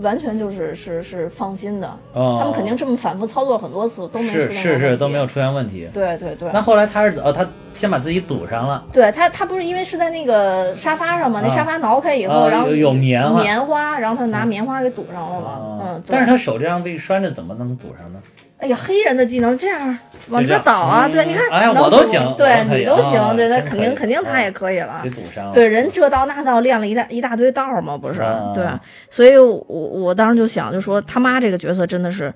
[0.00, 1.88] 完全就是是是放心的。
[2.12, 5.26] 哦，他们肯定这么反复操作很多次都没出是是现问题是都没有。
[5.26, 5.88] 出现问题。
[5.92, 8.82] 对对对那，后来他是哦，他先把自己堵上了。
[8.92, 15.48] 对他他不是因为是在那个沙发上嘛，那啊沙发挠开以后，啊然后有有棉花棉花，然后他拿棉花给堵上了嘛。
[15.48, 18.18] 啊嗯，对但是他手这样被拴着，怎么能堵上呢？
[18.58, 19.98] 哎呀，黑人的技能这样
[20.30, 21.06] 往这倒啊！
[21.06, 25.10] 嗯对，你看，哎我都行对你都行，啊对，他真可以肯定肯定他啊也可以了给。
[25.10, 25.52] 堵上了。
[25.52, 28.22] 对，人这道那道练了一大一大堆道嘛，不是？
[28.22, 28.64] 啊对，
[29.10, 32.32] 所以我我当时就想，就说他妈这个角色真的是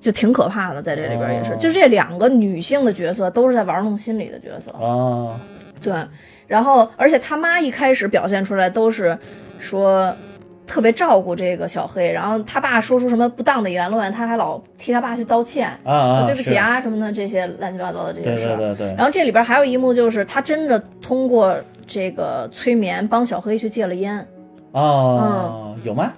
[0.00, 4.70] 就挺可怕的，在这里边也是，哦就这两个女性的角色都是在玩弄心理的角色。
[4.78, 5.34] 哦，
[5.82, 5.92] 对，
[6.46, 9.18] 然后而且他妈一开始表现出来都是
[9.58, 10.14] 说
[10.66, 16.56] 特别照顾这个小黑，然后他爸说出什么不当的言论，他还老替他爸去道歉，啊啊，对不起。
[16.56, 18.56] 啊什么的这些乱七八糟的这些事儿。
[18.56, 18.94] 对对对。
[18.94, 21.56] 然后这里边还有一幕就是他真的通过
[21.86, 24.24] 这个催眠帮小黑去戒了烟。
[24.72, 26.12] 哦，有吗？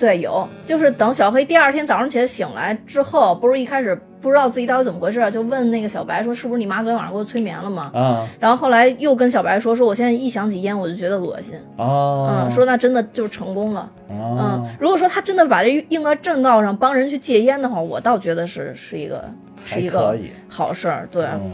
[0.00, 13.90] 对，有，就是等小黑第二天早上起来醒来之后，不是一开始不知道自己到底怎么回事，就问那个小白说：“是不是你妈昨天晚上给我催眠了吗？”啊然后后来又跟小白说：“说我现在一想起烟我就觉得恶心。”哦，嗯，说那真的就成功了。
[14.08, 19.22] 哦嗯，如果说他真的把这用到正道上帮人去戒烟的话，我倒觉得是是一个
[19.66, 20.16] 是一个。
[20.48, 21.06] 好事儿。
[21.12, 21.52] 对，嗯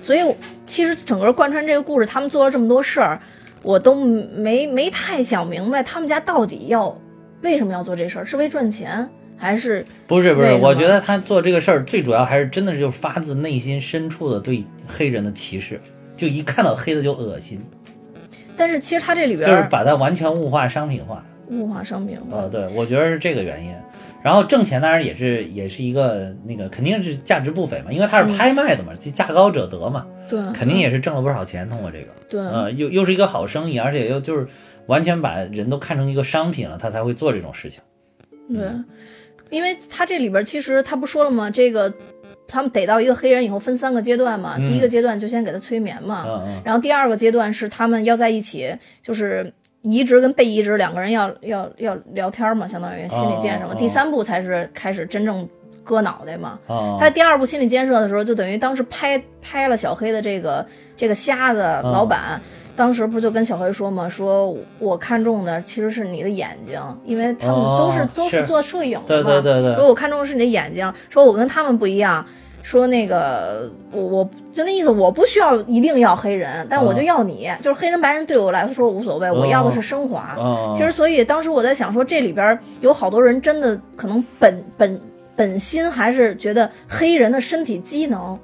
[0.00, 0.20] 所以
[0.66, 3.18] 其实整个贯穿这个故事，他们做了这么多事儿，
[3.62, 6.94] 我都没没太想明白他们家到底要
[7.44, 15.80] 为什么要做这事儿，是为赚钱还是不是不是，我觉得他做这个事儿最主要还是真的是就是发自内心深处的对黑人的歧视，
[16.16, 17.62] 就一看到黑的就恶心，
[18.56, 21.24] 但是其实他这里边就是把它完全物化商品化。
[21.50, 23.70] 物化商品化呃，对，我觉得是这个原因。
[24.22, 32.06] 然后挣钱当然也是也是一个那个肯定是价值不菲嘛，因为它是拍卖的嘛，就价高者得嘛，对，肯定也是挣了不少钱通过这个。
[32.30, 34.46] 对，呃，又又是一个好生意，而且又就是
[34.86, 37.82] 完全把人都看成一个商品了，他才会做这种事情。
[38.48, 38.68] 对，
[39.50, 41.50] 因为他这里边其实他不说了吗？
[41.50, 41.92] 这个
[42.46, 53.74] 他们逮到一个黑人以后分三个阶段嘛，嗯第一个阶段就先给他催眠嘛，嗯嗯然后第二个阶段是他们要在一起，就是移植跟被移植两个人要要要聊天嘛，相当于心理建设嘛。
[53.74, 55.48] 第三步才是开始真正
[55.82, 56.58] 割脑袋嘛。
[56.66, 62.38] 哦他第二步心理建设的时候，就等于当时拍拍了小黑的这个这个瞎子哦老板。
[62.76, 69.30] 当时不就跟小黑说嘛，说我看中的其实是你的眼睛，因为他们都是、哦都是做摄影的对嘛。
[69.30, 72.24] 对对对说我看中的是你的眼睛，说我跟他们不一样，
[72.62, 80.34] 说那个我我就那意思，我不需要一定要黑人，但我就要你，就是黑人白人对我来说无所谓，我要的是升华。
[80.38, 85.00] 哦，其实，所以当时我在想说，这里边有好多人真的可能本本
[85.36, 88.38] 本心还是觉得黑人的身体机能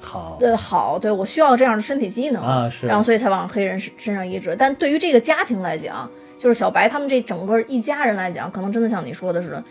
[0.00, 0.36] 好。
[0.40, 2.86] 对好，对我需要这样的身体机能啊是。
[2.86, 4.56] 然后所以才往黑人身身上移植。
[4.58, 9.64] 但对于这个家庭来讲，就是小白他们这整个一家人来讲，可能真的像你说的似的，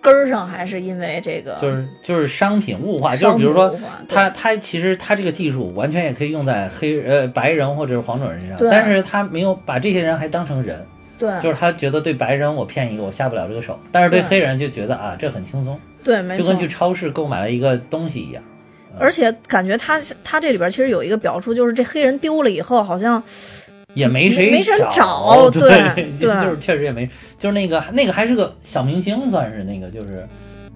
[0.00, 3.74] 根儿上还是因为这个就是就是商品物化，就是比如说
[4.08, 8.68] 他他其实他这个技术完全也可以用在黑呃白人或者是黄种人身上，对。
[8.70, 10.84] 但是他没有把这些人还当成人，
[11.18, 11.30] 对。
[11.40, 14.28] 就是他觉得对白人我骗一个我下不了这个手，但是对对。
[14.28, 16.56] 黑人就觉得啊这很轻松，对，没错就跟。
[16.56, 18.42] 去超市购买了一个东西一样。
[18.98, 23.22] 而且感觉他他这里边其实有一个表述，就是这黑人丢了以后，好像
[23.94, 25.62] 也没谁没人找，对
[25.94, 30.26] 对 对就是确实也没，就是那个那个还是个小明星，算是那个就是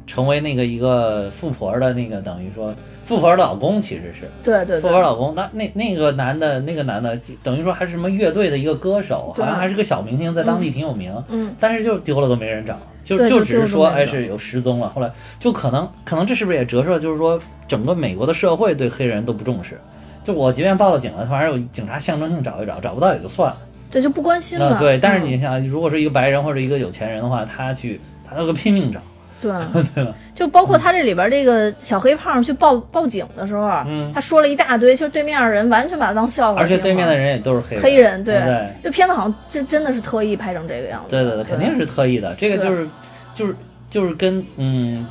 [0.06, 2.74] 成为那个一个富婆的那个，等于说
[3.10, 5.34] 富婆的老公，其实是对对对，富婆老公。
[5.34, 11.12] 那那那个男的，那个男的，等于说还是什么乐队的一个歌手，好像还是个小明星，在当地挺有名。
[11.28, 14.88] 嗯，但是就丢了都没人找，就就就只是说丢了都没人找哎是有失踪了。
[14.94, 19.76] 后来就可能可能这是不是也折射就是说整个美国的社会对黑人都不重视。
[20.22, 23.56] 就我即便报了警了，反正有警察象征性找一找，找不到也就算了。
[23.90, 24.74] 对就不关心了。
[24.74, 29.00] 啊对，但是嗯你想，如果是一个白人或者一个有钱人的话，他去他那个拼命找，
[29.40, 29.52] 对，
[29.94, 30.14] 对吧？
[30.34, 33.68] 就包括他这里边这个小黑胖去报报警的时候，
[34.12, 37.82] 他说了一大堆，其实对面的人完全把他当笑话，而且对面的人也都是黑人。
[37.82, 41.10] 黑人，对，对这片子好像就真的是特意拍成这个样子。
[41.10, 42.34] 对对对，肯定是特意的。
[42.34, 42.86] 这个就是
[43.34, 43.54] 就是
[43.88, 45.06] 就是跟嗯，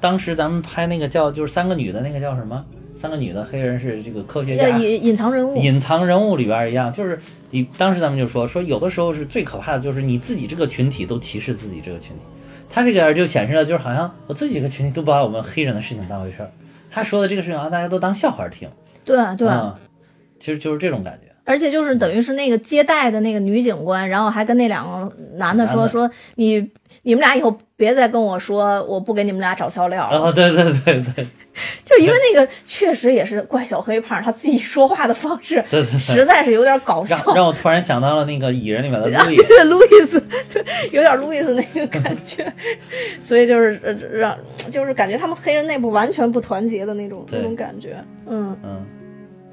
[0.00, 2.64] 当时咱们拍那个叫就是三个女的那个叫什么？
[2.96, 4.68] 三个女的黑人是这个科学家。
[4.78, 7.18] 隐隐藏人物，隐藏人物里边一样，就是
[7.50, 12.22] 你当时咱们就说说，有的时候是最可怕的，就是你自己这个群体都歧视自己这个群体。
[12.70, 16.50] 他这个就显示了，就是好像我自己这个群体都不把我们黑人的事情当回事儿。
[16.90, 18.68] 他说的这个事情啊，大家都当笑话听。
[19.04, 19.48] 对对。
[19.48, 19.74] 嗯，
[20.38, 21.32] 其实就是这种感觉。
[21.44, 26.58] 而且就是等于是那个接待的那个女警官，然后还跟那两个男的说说你
[27.02, 31.26] 你们俩以后别再跟我说我不给你们俩找笑料了，哦，对对对对
[31.84, 35.64] 就因为那个确实也是怪小黑胖他自己说话的方式，
[35.98, 37.20] 实在是有点搞笑。
[37.26, 37.36] 让。
[37.36, 40.20] 让我突然想到了那个蚁人里面的啊，路易斯，路易斯，
[40.52, 42.52] 对，有点路易斯那个感觉，
[43.20, 44.36] 所以就是呃让，
[44.70, 47.96] 就是感觉他们黑人内部完全不团结的那种那种感觉，
[48.26, 48.84] 嗯，嗯，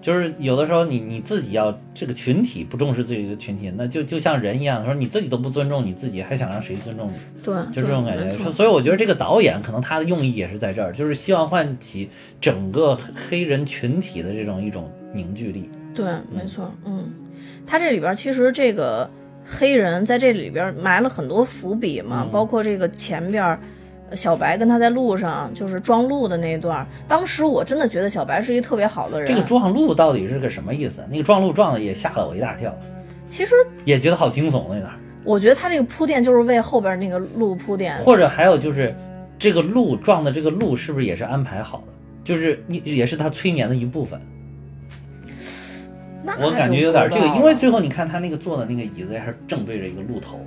[0.04, 7.14] 就是有的时候你你自己要这个群体不重视自己的群体，那就就像人一样，说你自己都不尊重你自己，还想让谁尊重你？
[7.42, 8.38] 对，就这种感觉。
[8.38, 12.10] 所所以我觉得这个导演可能他的用意也是在这儿，就是希望唤起
[12.42, 13.00] 整个
[13.30, 15.70] 黑人群体的这种一种凝聚力。
[15.96, 17.10] 对，没错，嗯，
[17.66, 19.10] 他这里边其实这个
[19.46, 23.58] 黑人在这里边埋了很多伏笔嘛，嗯包括这个前边儿。
[24.16, 29.28] 小白跟他在路上就是撞路的那一段儿，当时我真的觉得小白是一个特别好的人。
[29.28, 31.04] 这个撞路到底是个什么意思？
[31.10, 32.76] 那个撞路撞的也吓了我一大跳，
[33.28, 33.54] 其实
[33.86, 34.90] 也觉得好惊悚那个。
[35.24, 37.98] 我觉得他这个铺垫就是为后边那个路铺垫。
[38.00, 38.94] 或者还有就是，
[39.40, 41.94] 这个路撞的这个路是不是也是安排好的？
[42.24, 44.20] 就是你也是他催眠的一部分。
[46.26, 50.40] 那我感觉有点这个，因为最后你看他那个坐的那个椅子还是正对着一个鹿头，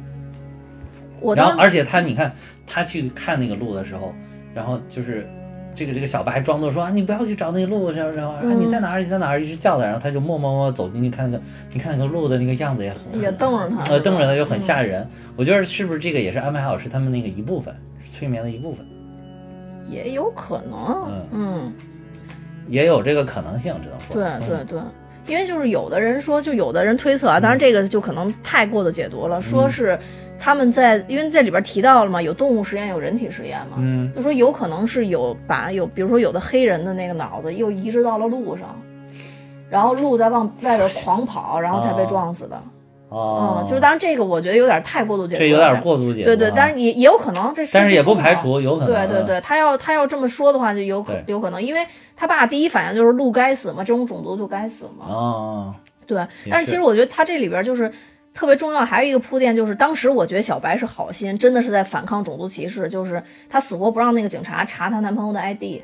[1.21, 2.35] 我然后而且他你看
[2.67, 4.15] 他去看那个鹿的时候，
[4.55, 5.27] 然后就是
[5.75, 15.07] 这个这个小白还装作说啊你不要去找那个路，然后然后啊嗯你在哪儿你在哪儿一直叫他，然后他就默默默走进去看那个你看那个鹿的那个样子也很也瞪着他，呃瞪着他就很吓人。
[15.37, 21.73] 我觉得是不是这个也是安排好是他们那个一部分，是催眠的一部分，嗯也有可能，嗯，
[22.69, 24.15] 也有这个可能性，只能说。
[24.15, 24.49] 对嗯。
[24.49, 24.81] 对对。
[25.29, 29.43] 因为就是有的人说，就有的人推测啊，当然这个就可能太过的解读了，嗯。
[29.43, 29.99] 说是
[30.39, 38.77] 他们在，因为这里边提到了嘛，有动物实验，有人体实验嘛，嗯，就说有可能是有把有，比如说有的黑人的那个脑子又移植到了路上，
[39.69, 42.57] 然后鹿在往外边狂跑，然后才被撞死的。
[43.09, 43.63] 哦。
[43.63, 55.07] 嗯，，就是当然这个我觉得有点太过度解读了，这有点过度解读啊，对对，但是也也有可能这是，但是也不排除有可能，对对对，他要他要这么说的话，就有可有可能，因为他爸第一反应就是鹿该死嘛，这种种族就该死嘛。
[55.09, 55.75] 哦，
[56.07, 57.91] 对，但是其实我觉得他这里边就是
[58.37, 65.81] 特别重要，还有一个铺垫，就是当时我觉得小白是好心，真的是在反抗种族歧视，就是她死活不让那个警察查她男朋友的 ID。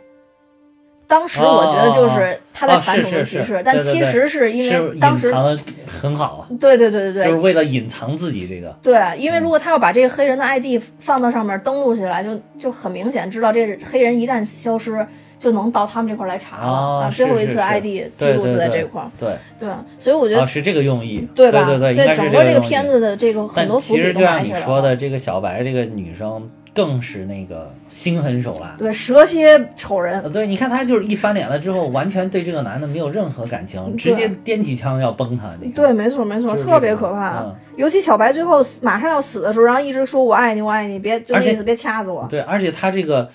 [1.09, 15.07] 当时我觉得就是她在哦反种族歧视，但其实是因为当时隐藏的很好，对对对对对，就是为了隐藏自己这个，对，因为如果他要把这个黑人的 ID 放到上面登录起来，就就很明显知道这黑人一旦消失，
[15.43, 17.11] 就能到他们这块儿来查了、啊。
[17.11, 17.84] 最后一次 ID
[18.16, 19.68] 记录就在这块儿，对，对，
[19.99, 21.64] 所以我觉得、哦，是这个用意，对吧？
[21.64, 28.76] 对对，对整个这个片子的这个很多伏笔都其实就像埋下来你说的，这个小白这个女生更是那个心狠手辣。
[28.78, 35.51] 对，蛇蝎丑人呃，，对，你看她就是一翻脸了之后，完全对这个男的没有任何感情，直接掂起枪要崩他。
[35.74, 37.40] 对，没错没错，就是特别可怕。
[37.40, 42.26] 嗯尤其小白最后马上要死的时候，然后一直说我爱你，我爱你，别就那意思，别掐死我。
[42.28, 43.26] 对，而且他这个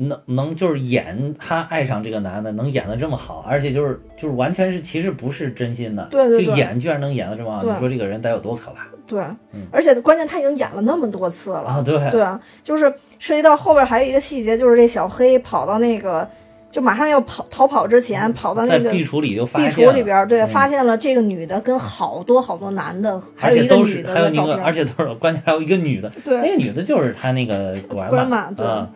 [0.00, 6.46] 能能就是演她爱上这个男的，能演的这么好，而且就是就是完全是其实不是真心的，对对对。
[6.46, 8.86] 就演居然能演的这么好，你说这个人得有多可怕。
[9.06, 9.20] 对，
[9.70, 11.62] 而且关键他已经演了那么多次了。
[11.62, 11.82] 啊？
[11.84, 16.26] 对，对啊，就是涉及到后边还有一个细节，就是这小黑跑到那个，
[16.70, 19.92] 就马上要跑逃跑之前，跑到那在个壁橱里就发壁现了。
[19.92, 20.48] 橱里边儿，对，嗯。
[20.48, 26.38] 发现了这个女的跟好多好多男的，还有一个而且都女的是还有那个，而且都是关键还有一个女的，对。
[26.40, 28.64] 那个女的就是他那个 管 grandma，对。
[28.64, 28.88] 嗯，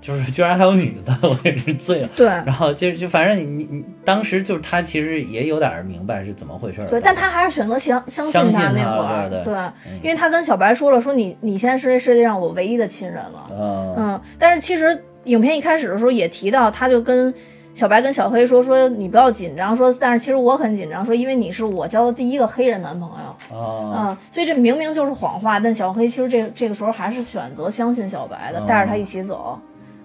[0.00, 2.08] 就是居然还有女的， 我也是醉了。
[2.16, 9.54] 对然后就就反正你你你当时就是他其实也有点明白是怎么回事儿，对，但他还是选择相相相信他那会儿，对对
[10.02, 13.46] 因为他跟小白说了，说你你现在是这世界上我唯一的亲人了。
[13.50, 17.32] 嗯嗯，但是其实影片一开始的时候也提到，他就跟
[17.74, 29.58] 小白跟小黑说说你不要紧张，说但是其实我很紧张，说因为你是我交的第一个黑人男朋友，啊，嗯，所以这明明就是谎话，但小黑其实这这个时候还是选择相信小白的，哦带着他一起走，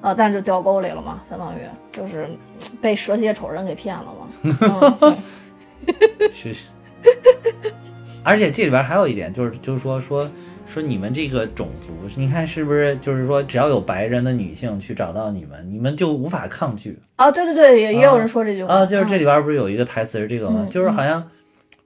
[0.04, 1.60] 啊，但是就掉沟里了嘛，相当于
[1.92, 2.28] 就是
[2.82, 5.16] 被蛇蝎丑人给骗了嘛， 嗯
[6.18, 6.68] 对 是是。
[8.24, 10.30] 而且这里边还有一点，就是就是说说
[10.66, 18.86] 说你们这个种族，你看是不是就是说，只要有白人的女性去找到你们，你们就无法抗拒啊，对对对，也也有人说这句话啊？
[18.86, 20.62] 就是这嗯里边不是有一个台词是这个吗？
[20.64, 21.24] 嗯就是好像。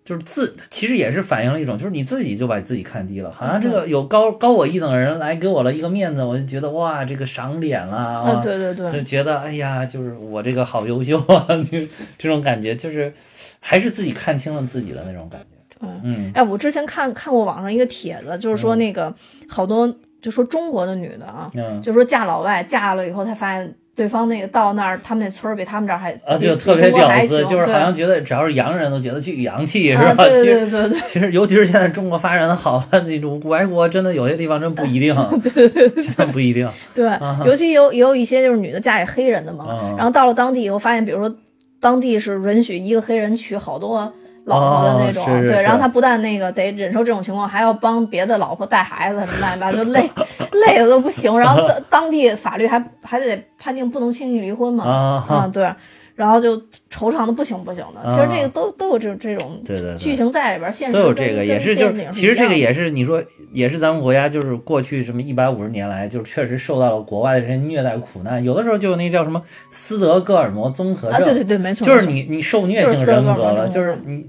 [0.08, 3.72] 就是自，其实也是反映了一种，就是你自己就把自己看低了，好像这嗯。
[3.72, 11.80] 个有高高我一等的人来给我了一个面子，我就觉得哇，这个赏脸了啊，啊，对对对，就觉得哎呀，就是我这个好优秀啊， 就
[12.18, 13.12] 这种感觉，就是
[13.60, 15.78] 还是自己看清了自己的那种感觉。
[15.78, 16.32] 对嗯。
[16.34, 19.14] 哎，我之前看看过网上一个帖子，就是说那个
[19.50, 21.82] 好多就说中国的女的啊，嗯。
[21.82, 30.24] 就说嫁老外，嫁了以后才发现对方那个到那儿，他们那村儿比他们这儿还啊，就特别屌丝，就是好像觉得只要是洋人都觉得巨洋气，是啊，吧？
[30.30, 36.70] 对其实对对对其实，尤其是现在中国发展的好了，那种外国真的有些地方真不一定， 对对对，真的不一定。
[36.94, 41.36] 对啊尤其有也有一些就是女的嫁给黑人的嘛，啊然后到了当地以后发现，比如说
[41.80, 44.14] 当地是允许一个黑人娶好多。
[44.48, 45.62] 老婆的那种，对，哦是是是。
[45.62, 50.10] 然后他不但那个得忍受这种情况，还要帮别的老婆带孩子什么乱七八糟，就累
[50.66, 51.38] 累的都不行。
[51.38, 55.70] 然后当 当地法律还还得判定不能轻易离婚嘛，啊啊，对，
[56.18, 56.58] 然后就
[56.92, 58.04] 惆怅的不行不行的。
[58.10, 74.26] 其实这个都都有这这种对对对剧情在里边，现实都有跟这个，也是就是其实这个也是你说也是咱们国家就是过去什么一百五十年来，就是确实受到了国外的这些虐待苦难，有的时候就那叫什么斯德哥尔摩综合啊，症，对对对，没错，就是你你受虐性人格了，就是你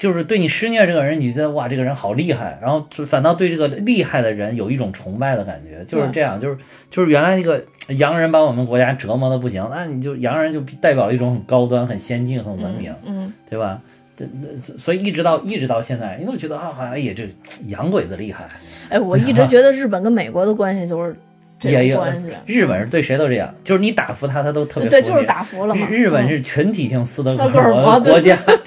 [0.00, 6.56] 就是对你施虐这个人，你觉得哇这个人好厉害，然后就反倒对这个厉害的人有一种崇拜的感觉，就是这样，就是
[6.88, 13.78] 就是原来那个洋人把我们国家折磨的不行，那你就洋人就代表一种很高端、很先进、很文明，嗯，对吧？
[14.16, 17.28] 这这所以一直到一直到现在，你都觉得啊，好像哎呀这
[17.66, 18.48] 洋鬼子厉害，
[18.88, 21.14] 哎，我一直觉得日本跟美国的关系就是
[21.58, 25.86] 这 也有种关系，日本人对谁都这样，就是你打服他，他都特别对，就是打服了嘛。
[25.90, 28.36] 日日本嗯是群体性斯德哥尔摩国家，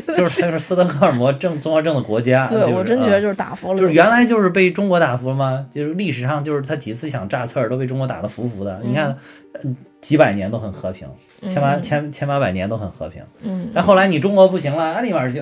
[0.00, 2.46] 就是就是斯德哥尔摩症综合症的国家。
[2.48, 5.66] 对就是啊我真觉得就是打服了，就是原来就是被中国打服了吗？
[5.70, 8.80] 就是历史上就是他几次想炸刺儿都被中国打得服服的。
[8.82, 9.16] 你看，
[9.62, 11.08] 嗯几百年都很和平，
[11.42, 13.22] 千八千千八百年都很和平。
[13.42, 15.40] 嗯，但后来你中国不行了，啊，立马就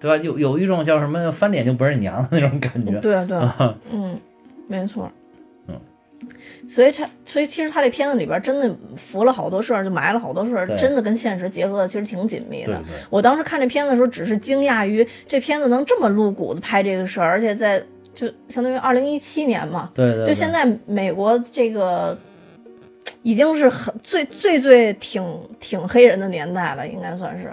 [0.00, 0.16] 对吧？
[0.22, 2.98] 有有一种叫什么翻脸就不认娘的那种感觉。
[3.00, 4.18] 对啊对，啊，嗯，
[4.66, 5.27] 没错，嗯，
[6.68, 12.74] 所以他所以其实他这片子里边真的伏了好多事儿，就埋了好多事儿，真的跟现实结合的其实挺紧密的。
[12.74, 22.18] 对对，我当时看这片子的时候，只是惊讶于这片子能这么露骨的拍这个事儿，而且在就相当于二零一七年嘛，对对，就现在美国这个
[23.22, 25.24] 已经是很最最最挺
[25.60, 27.50] 挺黑人的年代了，应该算是。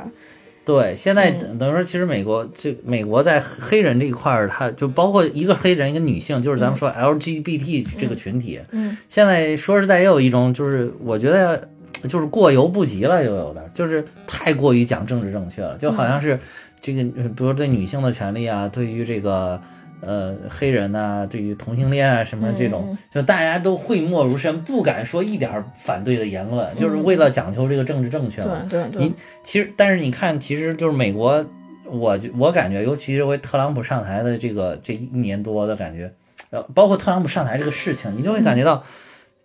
[0.65, 1.39] 对，现在嗯。
[1.39, 8.97] 等等于说，其实美国这美国在黑人这一块儿，它就包括一个黑人一个女性，就是咱们说 LGBT 这个群体，嗯。
[9.07, 11.69] 现在说实在也有一种，就是我觉得
[12.07, 16.39] 就是过犹不及了，又有的就是太过于讲政治正确了，就好像是
[16.81, 19.61] 这个，呃比如对女性的权利啊，对于这个。
[20.01, 28.65] 呃，黑人呐、对于同性恋啊什么这种，嗯就大家都讳莫如深，不敢说一点儿反对的言论，就是为了讲求这个政治正确嘛。
[28.69, 29.03] 对对对。
[29.03, 31.43] 你，其实，但是你看，其实就是美国，
[31.85, 36.11] 我就我感觉，尤其是为特朗普上台的这个这一年多的感觉，
[36.51, 38.83] 呃，包括特朗普上台这个事情，你就会感觉到，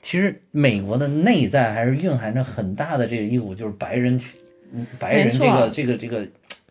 [0.02, 4.38] 其实美国的内在还是蕴含着很大的这个一股就是白人群，
[4.74, 6.26] 嗯白人这个这个这个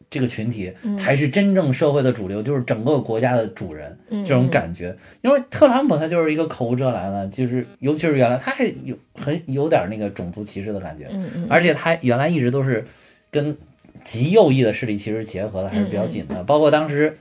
[0.09, 0.97] 这个群体嗯。
[0.97, 4.95] 才是真正社会的主流，就是整个国家的主人嗯这种感觉。
[5.21, 11.07] 因为特朗普他就是一个口无遮拦的，就是尤其是原来他还有很有点那个种族歧视的感觉，
[11.49, 12.83] 而且他原来一直都是
[13.29, 13.55] 跟
[14.03, 17.15] 极右翼的势力其实结合的还是比较紧的，包括当时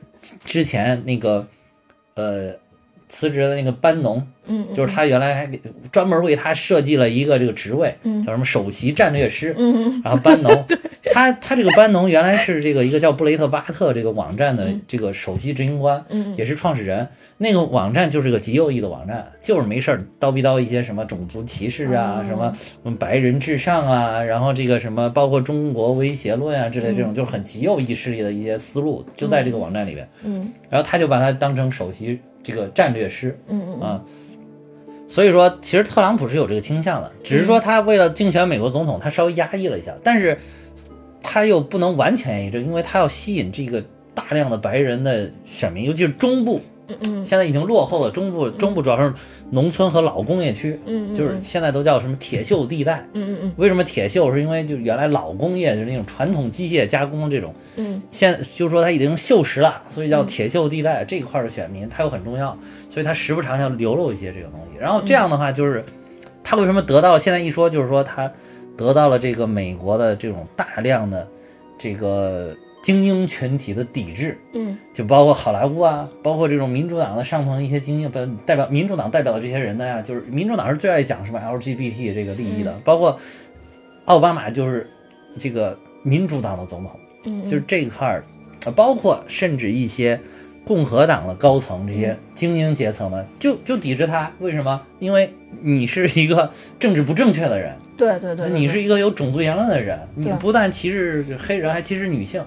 [0.45, 1.47] 之前那个
[2.15, 2.53] 呃
[3.09, 4.25] 辞职的那个班农，
[4.75, 8.23] 就是他原来还给专门为他设计了一个这个职位，嗯。
[8.23, 9.55] 叫什么首席战略师，
[10.05, 10.65] 然后班农，
[11.13, 17.09] 他他这个班农原来是这个一个叫布雷特巴特这个网站的这个首席执行官，嗯也是创始人。
[17.39, 22.25] 那个网站就是个极右翼的网站，就是没事儿叨逼叨一些什么种族歧视啊，哦。
[22.29, 22.53] 什么
[22.85, 30.09] 嗯白人至上啊，然后这个什么包括中国威胁论啊之类这种，就是很极右翼势力的一些思路，就在这个网站里边。
[30.25, 30.53] 嗯。
[30.69, 34.05] 然后他就把他当成首席这个战略师，嗯嗯啊。
[35.07, 40.37] 所以说，其实特朗普是有这个倾向的，只是说他为了竞选美国总统，他稍微压抑了一下，但是
[41.23, 43.83] 他又不能完全压抑这，因为他要吸引这个
[44.15, 48.11] 大量的白人的选民，尤其是中部，嗯嗯现在已经落后了。
[48.11, 49.13] 中部中部主要是
[49.51, 53.07] 农村和老工业区，嗯嗯就是现在都叫什么铁锈地带。
[53.13, 54.33] 嗯嗯嗯为什么铁锈？
[54.33, 62.57] 是因为就原来老工业就是那种传统机械加工这种，嗯现就是说它已经锈蚀了，所以叫铁锈地带、这一块的选民，他又很重要，
[62.89, 64.79] 所以他时不常要流露一些这个东西。
[64.79, 65.85] 然后这样的话，就是
[66.43, 68.31] 他为什么得到现在一说就是说他
[68.77, 71.27] 得到了这个美国的这种大量的
[71.77, 72.55] 这个
[72.89, 83.15] 精英群体的抵制，嗯就包括好莱坞啊，包括这种民主党的上层一些精英，不代表民主党代表的这些人呢呀，就是民主党是最爱讲什么 LGBT 这个利益的，包括
[84.07, 84.89] 奥巴马就是
[85.37, 86.91] 这个民主党的总统。
[87.25, 88.25] 嗯，就是这一块儿，
[88.65, 90.19] 呃包括甚至一些
[90.65, 94.33] 共和党的高层这些精英阶层呢，就就抵制他。
[94.39, 94.81] 为什么？
[94.99, 95.31] 因为
[95.61, 102.43] 你是一个政治不正确的人，对对对，对你是一个有种族言论的人，你不但歧视黑人，还歧视女性。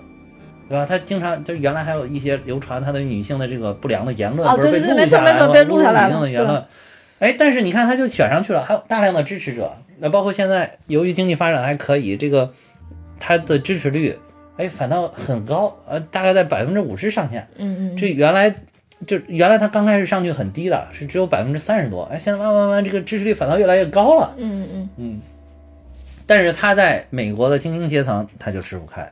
[0.71, 0.85] 对吧？
[0.85, 5.47] 他经常就原来还有一些流传他对女性的这个不良的言论，哦不是被对对对没错录下来吗？
[5.47, 6.63] 没错被录下来侮辱女性了的言论。
[7.19, 9.75] 哎，但是你看，他就选上去了，还有大量的支持者。
[9.99, 12.51] 那包括现在，由于经济发展还可以，这个
[13.19, 14.17] 他的支持率，
[14.57, 17.45] 哎，反倒很高，呃，大概在百分之五十上下。
[17.57, 18.55] 嗯嗯这原来
[19.05, 24.33] 就原来他刚开始上去很低的，是只有百分之三十多，哎，现在慢慢慢慢这个支持率反倒越来越高了。
[24.37, 25.21] 嗯嗯嗯，
[26.25, 29.11] 但是他在美国的精英阶层他就吃不开，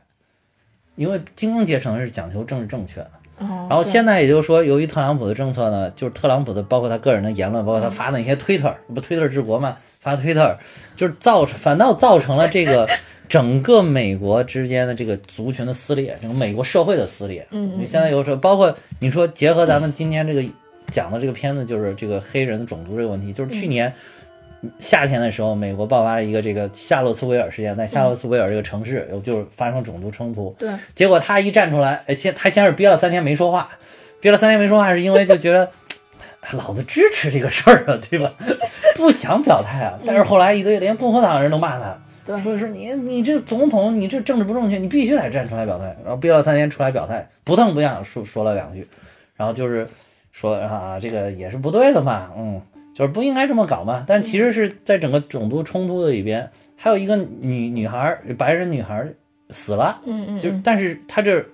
[0.99, 3.11] 因为精英阶层是讲求政治正确的。
[3.39, 10.57] 嗯，然后现在也就是说，由于特朗普的政策呢，就是特朗普的包括他个人的言论，包括他发的那些推特，不推特治国嘛，发推特，
[10.97, 12.85] 就是造反倒造成了这个
[13.29, 17.47] 整个美国之间的这个族群的撕裂，整个美国社会的撕裂。
[17.51, 20.43] 嗯嗯你现在有时候包括你说结合咱们今天这个
[20.91, 23.93] 讲的这个片子，就是这个黑人的种族这个问题，就是去年。
[24.77, 33.69] 夏天的时候，美国爆发了一个这个夏洛斯维尔事件，在夏洛斯维尔这个城市，有就是发生种族冲突，对，结果他一站出来，哎，先他先是憋了三天没说话，
[34.19, 35.69] 憋了三天没说话，是因为就觉得，
[36.41, 38.33] 哎老子支持这个事儿啊，对吧？
[38.95, 39.97] 不想表态啊。
[40.05, 45.85] 但是后来一堆连共和党人都骂他，对说说你你这总统你这政治不正确，你必须得站出来表态。
[46.03, 48.85] 然后憋了三天出来表态，不痛不痒说说了两句，
[49.37, 49.87] 然后就是
[50.31, 52.61] 说啊这个也是不对的嘛，嗯，
[52.99, 54.03] 就是不应该这么搞嘛。
[54.05, 59.07] 但其实是在整个种族冲突的里边，还有一个女女孩，白人女孩
[59.51, 60.01] 死了。
[60.05, 61.45] 嗯嗯就是，但是她这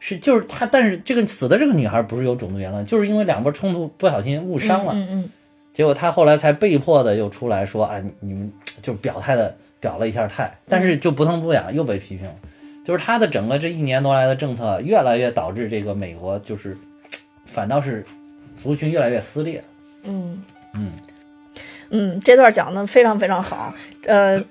[0.00, 5.30] 是就是她，但是这个死的这个女孩不是有种族言论，就是因为两波冲突不小心误伤了，嗯嗯
[5.74, 8.50] 结果她后来才被迫的又出来说啊，你你们
[8.80, 12.34] 就表态的表了一下态，但是就不疼不痒又被批评了，
[12.82, 16.74] 就是他的整个这一年多来的政策越来越导致这个美国就是
[17.44, 18.04] 反倒是
[18.56, 19.62] 族群越来越撕裂，
[20.04, 20.42] 嗯
[20.76, 20.92] 嗯。
[21.90, 23.72] 嗯，这段讲的非常非常好，
[24.06, 24.42] 呃。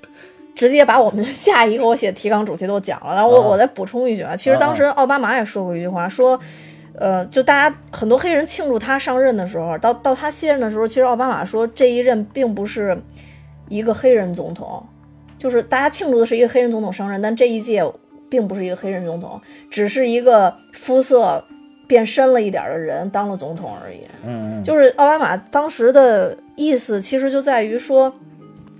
[0.55, 3.47] 直接把我们下一个我写提纲主题都讲了，然后我啊。
[3.47, 6.39] 我再补充一句啊，其实当时奥巴马也说过一句话，说，
[6.93, 12.95] 呃，就大家很多黑人庆祝他上任的时候，到到他卸任的时候，其实奥巴马说这一任并不是
[13.67, 14.85] 一个黑人总统，
[15.39, 17.83] 就是大家庆祝的是一个黑人总统上任，但这一届
[18.29, 21.43] 并不是一个黑人总统，只是一个肤色
[21.93, 23.99] 变深了一点的人当了总统而已。
[24.25, 28.11] 嗯嗯，就是奥巴马当时的意思，其实就在于说，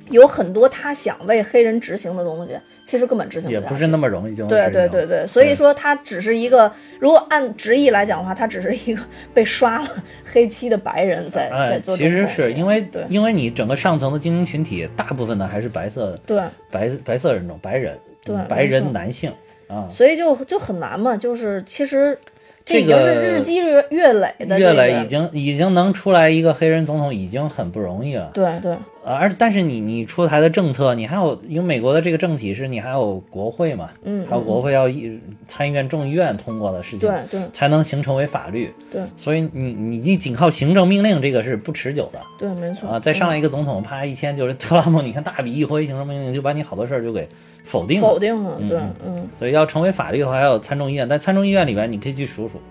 [0.10, 9.88] 有很多他想为黑人执行的东西，其实根本执行也不是那么容易就对对对对，所以说他只是一个，如果按直译来讲的话，他只是一个被刷了
[10.26, 16.42] 黑漆的白人在在哎，做其实是因为对因为你整个上层的精英群体，大部分呢还是白色的对，
[16.72, 17.96] 白白色人种，白人，
[18.26, 19.32] 对嗯白人男性
[19.68, 22.18] 啊，所以就就很难嘛，就是其实
[22.66, 28.32] 这这已经是个日积月月累的、这个，越来已经已经能出来一个黑人总统，已经很不容易了。
[28.34, 38.74] 对对呃而但是你你出台的政策，你还有因为美国的这个政体是你还有国会嘛，嗯还有国会要议参议院、众议院通过的事情，对对才能形成为法律。
[38.90, 42.98] 对所以你你你仅靠行政命令这个是不持久的对，没错啊！
[42.98, 47.28] 再上来一个总统，啪一签就是特朗普，你看大笔一挥行政命令就把你好多事儿就给
[47.64, 48.08] 否定了。
[48.08, 49.30] 否定了，对嗯嗯。
[49.34, 52.62] 所以要成为法律的话，还有参众议院，但参众议院里边你可以去数数，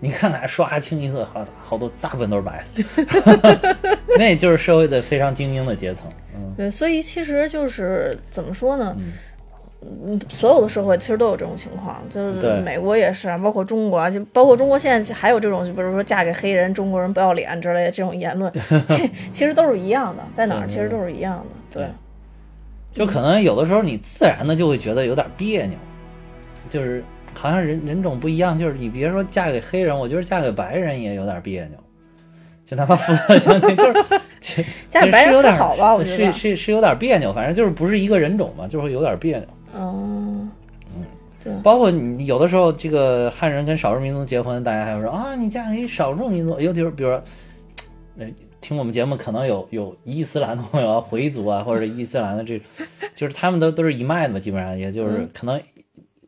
[0.00, 3.76] 你看看刷清一色，好好多大部分都是白的，
[4.18, 6.08] 那就是社会的非常精英的阶层。
[6.34, 8.96] 嗯，对，所以其实就是怎么说呢？
[9.82, 18.52] 嗯，所有的社会其实都有这种情况，就是美国也是啊，包括中国啊，就包括中国现在还有这种，就比如说嫁给黑人、中国人不要脸之类的这种言论，
[18.88, 21.36] 其其实都是一样的，在哪儿其实都是一样
[21.70, 21.88] 的，对，
[22.96, 25.76] 就可能有的时候你自然的就会觉得有点别扭，
[26.70, 31.78] 就是好像人人种不一样，就是你别说嫁给黑人，我觉得嫁给白人也有点别扭。
[32.64, 39.46] 就他妈肤色相对，就是 嫁给白人是有点还好吧我觉得是是是有点别扭，反正就是不是一个人种嘛，就会有点别扭。
[39.76, 40.50] 嗯，
[41.44, 47.22] 对包括你有的时候这个汉人跟少数民族结婚，大家还会说啊，你嫁给少数民族，尤其是比如说，
[48.18, 48.26] 呃，
[48.66, 52.60] 听我们节目可能有有伊斯兰的朋友啊、回族啊，或者是伊斯兰的这，
[53.14, 55.60] 就是他们都都是一脉的嘛，基本上也就是嗯可能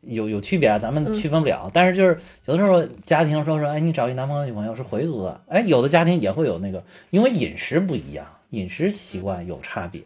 [0.03, 1.69] 有有区别啊，咱们区分不了。
[1.73, 10.01] 但是就是有的时候家庭说说，哎，你找一男朋友女朋友是回族的，哎，有的家庭也会有那个，因为饮食不一样，饮食习惯有差别。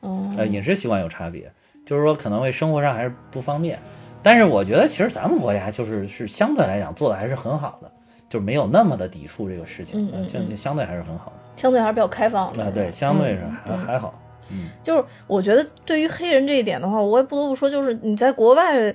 [0.00, 1.52] 嗯呃，饮食习惯有差别，
[1.84, 3.78] 就是说可能会生活上还是不方便。
[4.22, 7.92] 但是我觉得其实咱们国家就是是相对来讲做的还是很好的，
[8.30, 11.43] 就是没有那么的抵触这个事情，嗯嗯就就相对还是很好的。
[11.56, 12.64] 相对还是比较开放的。
[12.64, 14.20] 啊，对，相对是嗯还还好。
[14.52, 18.94] 嗯就是我觉得对于黑人这一点的话，我也不得不说，就是你在国外，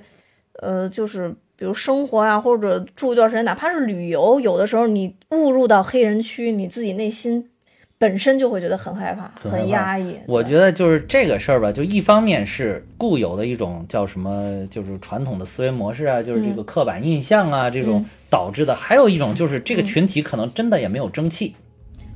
[0.60, 7.50] 呃，就是比如生活啊，或者住一段时间，哪怕是旅游，有的时候你误入到黑人区，你自己内心
[7.98, 10.16] 本身就会觉得很害怕、很害怕压抑。
[10.26, 21.56] 我觉得就是这个事儿吧，就一方面是固有的一种叫什么，就是传统的思维模式啊，就是这个刻板印象啊，这种导致的；还有一种就是这个群体可能真的也没有争气。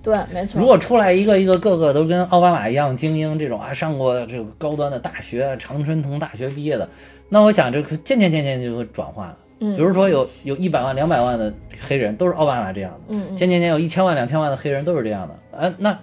[0.04, 0.60] 对，没错。
[0.60, 6.86] 如果出来一个一个个个都跟奥巴马一样精英，这种啊上过这个高端的大学，常春藤大学毕业的，
[7.30, 9.38] 那我想这个渐渐渐渐就会转化了。
[9.60, 11.50] 嗯比如说有有一百万、两百万的
[11.80, 15.98] 黑人都是奥巴马这样的，嗯嗯渐渐渐有一千万、两千万的黑人都是这样的，啊，那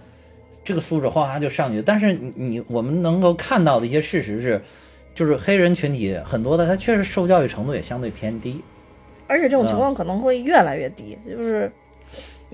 [0.64, 1.82] 这个素质哗哗就上去。
[1.82, 4.60] 但是你你我们能够看到的一些事实是，
[5.14, 8.62] 就是黑人群体很多的，他确实受教育程度也相对偏低，
[9.28, 11.72] 而且这种情嗯况可能会越来越低，就是怎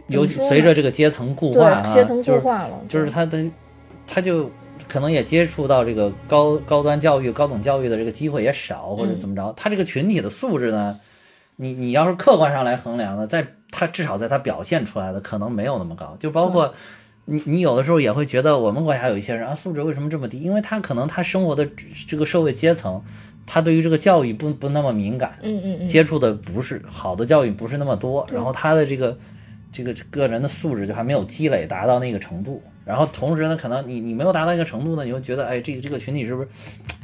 [0.07, 3.49] 尤么说呢其随着这个阶层固化啊，阶层就是固化了，就是他的，
[4.07, 4.49] 他就
[4.87, 9.53] 可能也接触到这个高高端教育、高等教育的这个机会也少，或者怎么着。
[9.57, 10.99] 他这个群体的素质呢，
[11.57, 16.15] 你你要是客观上来衡量呢，在他至少在他表现出来的可能没有那么高。
[16.19, 16.73] 就包括
[17.25, 20.39] 你你有的时候也会觉得我们国家有一些人啊素质为什么这么低？
[20.39, 21.67] 因为他可能他生活的
[22.07, 23.03] 这个社会阶层，
[23.45, 29.17] 他对于这个教育不不那么敏感，嗯嗯嗯，接触的不是好的教育不是那么多，然后他的这个
[29.71, 36.47] 这个个人的素质就还没有积累达到那个程度，然后同时呢，可能你你没有达到一个程度呢，你会觉得哎，这个这个群体是不是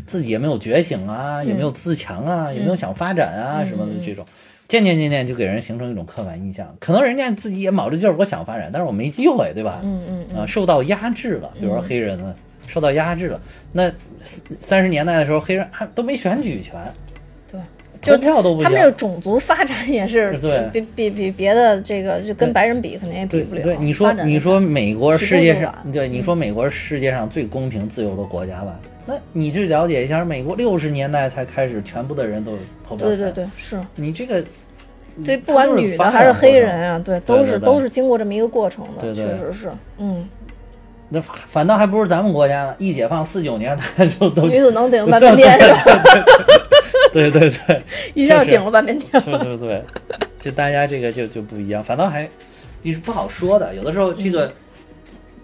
[0.05, 4.25] 自己也没有觉醒啊，也没有自强啊，也没有想发展啊、什么的这种，
[4.67, 9.81] 渐渐渐渐就给人形成一种刻板印象，可能人家自己也卯着劲儿我想发展，但是我没机会，对吧？
[9.83, 12.35] 嗯嗯嗯，啊，受到压制了，比如说黑人呢，
[12.67, 13.41] 受到压制了，
[13.71, 13.91] 那
[14.59, 16.75] 三十年代的时候，黑人还都没选举权，
[18.03, 18.15] 对。
[18.15, 18.85] 投票都不行他们这。
[18.85, 23.61] 个种族发展也是 对比比比别的这个就跟白人比，肯定也比不了。
[23.61, 28.79] 对对，你说你说美国世界上，对你说美国是世界上最公平自由的国家吧？
[29.05, 33.17] 那你去了解一下，美国六十年代才开始，全部的人都有投票权。
[33.17, 34.43] 对对对，是你这个
[35.25, 40.27] 对，不管女的还是黑人啊，对，都是都是经过这么一个过程的，对对确实是，嗯，
[41.09, 45.83] 那反反倒还不如咱们国家呢，一解放四九年，大家就都女子能顶 半边天是吧？
[47.13, 47.83] 对对对，
[48.15, 49.09] 一下顶了半边天。
[49.23, 49.83] 对对对，
[50.39, 52.27] 就大家这个就就不一样，反倒还
[52.81, 53.73] 你是不好说的。
[53.75, 54.51] 有的时候这个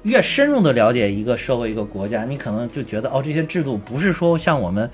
[0.04, 4.90] 越深入的了解一个社会一个国家，你可能就觉得哦，这些制度不是说像我们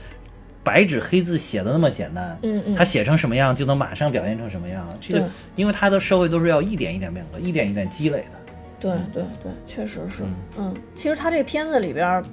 [0.63, 2.37] 白纸黑字写的那么简单。
[2.41, 5.23] 嗯嗯它写成什么样就能马上表现成什么样，这个
[5.55, 8.39] 因为它的社会都是要一点一点变革，一点一点积累的。
[8.77, 10.35] 对对对，确实是嗯。
[10.59, 12.23] 嗯，其实他这片子里边儿，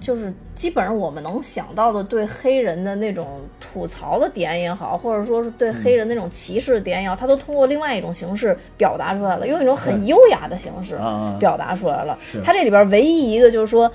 [0.00, 10.98] 就是基本上我们能想到的对黑人的那种吐槽的点也好，或者说是对黑人那种歧视的点也好，他都通过另外一种形式表达出来了，用一种很优雅的形式
[11.38, 12.18] 表达出来了。
[12.44, 13.90] 他这里边唯一一个就是说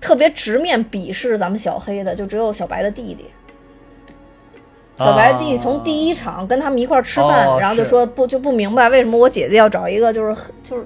[0.00, 3.26] 特别直面鄙视咱们小黑的，就只有小白的弟弟。
[4.98, 10.84] 小白弟弟从第一场跟他们一块儿吃饭，哦然后就说不就不明白为什么我姐姐要找一个就是就是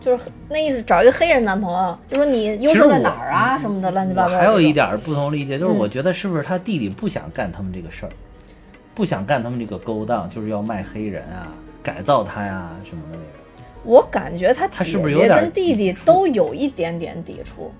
[0.00, 5.78] 就是那意思找一个黑人男朋友，就说你优秀在哪儿啊什么的乱七八糟还有一点儿不同理解，就是嗯。
[5.78, 8.10] 我觉得是不是他弟弟不想干他们这个事儿，
[8.94, 11.48] 不想干他们这个勾当，就是要卖黑人啊，
[11.82, 13.22] 改造他呀、什么的那种。
[13.84, 17.72] 我感觉他他姐是不是有点姐跟弟弟都有一点点抵触，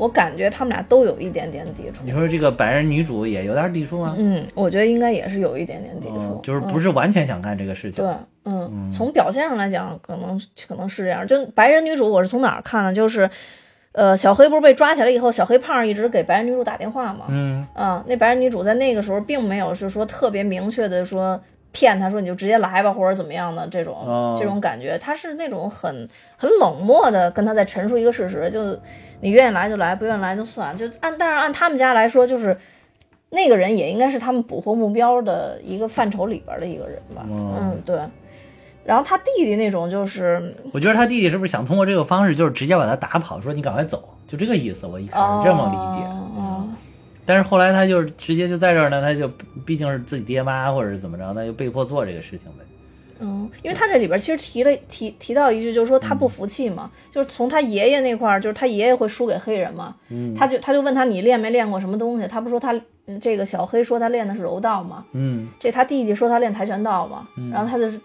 [0.00, 2.10] 我感觉他们俩都有一点点抵触你。
[2.10, 4.14] 说这个白人女主也有点抵触吗？
[4.16, 8.02] 嗯，我觉得应该也是有一点点抵触嗯，，就是不嗯是完全想干这个事情。
[8.02, 8.14] 对，
[8.46, 11.26] 嗯，从表现上来讲，可能可能是这样。
[11.26, 12.94] 就白人女主，我是从哪儿看的？
[12.94, 13.28] 就是，
[13.92, 17.26] 呃，小黑不是被抓起来以后，小黑胖一直给白人女主打电话嘛。
[17.28, 21.38] 嗯，啊，那白人女主在那个时候并没有是说特别明确的说
[21.72, 28.78] 骗他说你就直接来吧，或者怎么样的这种、哦这种感觉，他是那种很很冷漠的跟他在陈述一个事实，就
[29.20, 30.76] 你愿意来就来，不愿意来就算。
[30.76, 32.56] 就按但是按他们家来说，就是
[33.30, 37.24] 那个人也应该是他们捕获目标的一个范畴里边的一个人吧。
[37.28, 37.98] 哦嗯，对。
[38.82, 44.86] 然后他弟弟那种就是我觉得他弟弟是不是想通过这个方式，就是直接把他打跑，说你赶快走，就这个意思。
[44.86, 46.06] 我一开始这么理解。
[46.08, 46.68] 哦哦
[47.30, 49.30] 但是后来他就是直接就在这儿呢，他就
[49.64, 52.64] 毕竟是自己爹妈或者是怎么着，那就被迫做这个事情呗。
[53.20, 60.34] 嗯，因为他这里边其实提了提提到一句，就是说他不服气嘛，就是从他爷爷那块儿，就是他爷爷会输给黑人嘛，嗯。
[60.34, 62.72] 他就他就问他你练没练过什么东西，他不说他
[63.06, 65.46] 嗯这个小黑说他练的是柔道嘛，嗯。
[65.60, 68.00] 这他弟弟说他练跆拳道嘛，然后他就是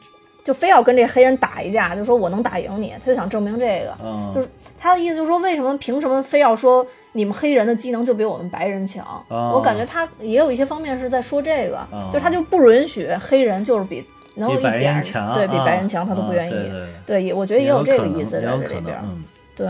[0.46, 9.04] 就非要跟这黑人打一架，就说我能打赢你，他就想证明这个，嗯，就是他的意思就是说为什么凭什么非要说你们黑人的技能就比我们白人强？
[9.28, 16.52] 哦我感觉他也有一些方面是在说这个，哦就是他就不允许黑人就是比能有比白一点强，对比啊白人强，他都不愿意。
[16.52, 19.02] 啊对对对，对，也我觉得也有这个意思在这里边儿。
[19.04, 19.24] 嗯。
[19.56, 19.68] 对，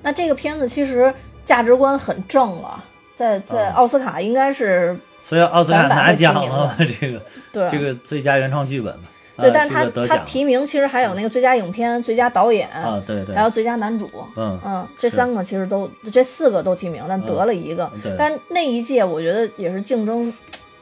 [0.00, 1.12] 那这个片子其实
[1.44, 2.82] 价值观很正啊，
[3.14, 7.20] 在在啊奥斯卡应该是所以奥斯卡拿奖了，这个
[7.52, 7.68] 对。
[7.68, 9.04] 这个最佳原创剧本嘛，
[9.36, 14.08] 对，啊但是他他提名其实还有那个最佳影片、最佳导演，啊，对对还，有最佳男主。
[14.36, 17.90] 嗯嗯，这三个其实都这四个都提名，但得了一个。
[18.02, 20.32] 对，但是那一届我觉得也是竞争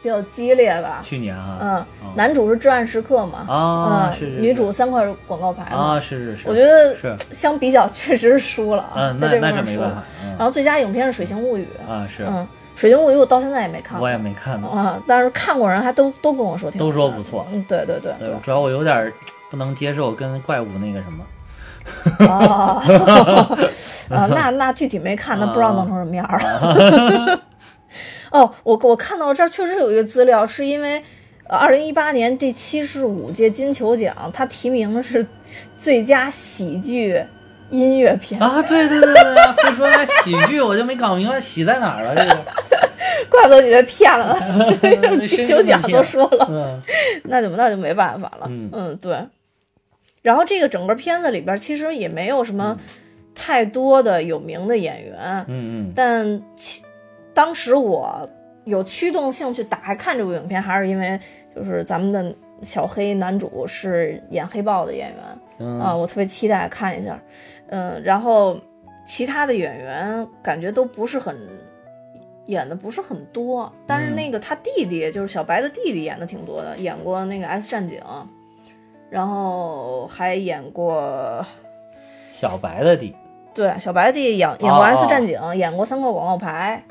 [0.02, 1.00] 比较激烈吧。
[1.02, 5.76] 去年啊，嗯，哦男主是《至暗时刻》嘛，啊，嗯，是是女主三块广告牌嘛。
[5.94, 9.88] 啊，是是是，我觉得是，相比较 确实是输了嗯，在那那这方面输了。
[9.88, 12.34] 是没办法，嗯然后最佳影片是《水形物语》，啊是，嗯，
[12.74, 14.06] 《水晶物语》我到现在也没看过。
[14.06, 17.46] 我也没看过，啊，但是看过人还都都跟我说挺好都说不错。
[17.52, 19.12] 嗯，对对对主要我有点儿
[19.50, 22.82] 不能接受跟怪物那个什么，啊
[24.08, 27.40] 啊，那那具体没看，那不知道弄成什么样了。
[28.32, 31.02] 哦，我我看到这儿确实有一个资料，是因为
[31.44, 35.26] 呃，二零一八年第七十五届金球奖，它提名的是
[35.76, 37.22] 最佳喜剧
[37.72, 42.38] 音乐片，啊，对对对对，会说他喜剧，我就没搞明白喜在哪儿了，这个。
[43.30, 44.38] 怪不得你被骗了。
[44.38, 44.76] 呢。
[44.82, 46.82] 嗯金球奖都说了，嗯。
[47.24, 48.46] 那就那就没办法了。
[48.48, 48.96] 嗯。
[49.00, 49.16] 对。
[50.20, 52.78] 然后这个整个片子里边其实也没有什么
[53.34, 55.92] 太多的有名的演员，嗯嗯。
[55.96, 56.82] 但其
[57.32, 58.28] 当时我
[58.64, 61.18] 有驱动性去打开看这部影片，还是因为
[61.56, 65.18] 就是咱们的小黑男主是演黑豹的演员。
[65.58, 65.80] 嗯。
[65.80, 67.18] 啊，我特别期待看一下。
[67.72, 68.60] 嗯，然后
[69.06, 71.34] 其他的演员感觉都不是很
[72.46, 77.98] 演的不是很多，但是嗯那个他弟弟就是小白的弟弟演的挺多的，演过那个《S 战警》，
[79.08, 81.44] 然后还演过。
[82.30, 83.14] 小白的弟
[83.54, 86.82] 对，小白的弟弟演演过哦 X 哦战警，演过三块广告牌，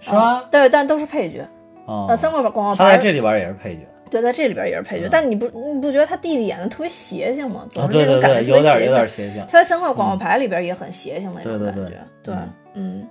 [0.00, 0.44] 是吗啊？
[0.50, 1.46] 对，但都是配角。
[1.86, 3.82] 哦呃，，三块广告他在牌，这里边也是配角
[4.14, 5.06] 对，在这里边也是配角。
[5.06, 7.66] 嗯但你不你不觉得他弟弟演的特别邪性吗？
[7.68, 8.92] 总啊，是那种感觉特有点邪性。
[8.92, 11.98] 点邪性，他在三块广告牌里边也很邪性的那种对对对感觉。
[12.22, 13.08] 对嗯嗯，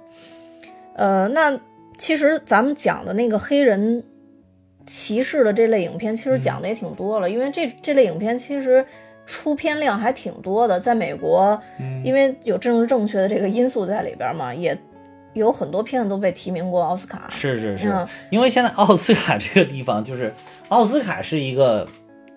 [0.95, 1.59] 呃，那
[1.97, 4.01] 其实咱们讲的那个黑人
[4.87, 8.85] 歧视的这类影片，其实讲的也挺多了，因为这这类影片其实。
[9.25, 14.77] 出片量还挺多的，在美国，嗯因为有政治正确的这个因素在里边嘛，也
[15.31, 17.29] 有很多片子都被提名过奥斯卡。
[17.29, 20.29] 是是是嗯，因为现在奥斯卡这个地方，就是
[20.73, 21.87] 奥斯卡是一个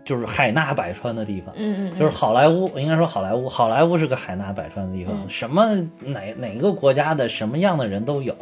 [0.05, 1.55] 就是海纳百川的地方。
[1.57, 5.29] 嗯嗯，就是好莱坞，应该说好莱坞，好莱坞是个海纳百川的地方，嗯。
[5.29, 8.37] 什么哪哪个国家的什么样的人都有，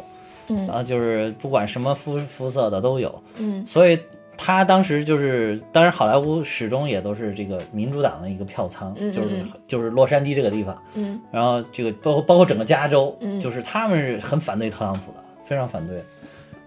[0.49, 0.67] 嗯。
[0.67, 3.65] 啊，就是不管什么肤肤色的都有，嗯。
[3.65, 3.97] 所以
[4.37, 11.19] 他当时就是，当然好莱坞始终也都是这个民主党的一个票仓，嗯嗯就是嗯就是洛杉矶这个地方，嗯。
[11.31, 13.39] 然后这个包括包括整个加州，嗯。
[13.39, 16.03] 就是他们是很反对特朗普的，非常反对，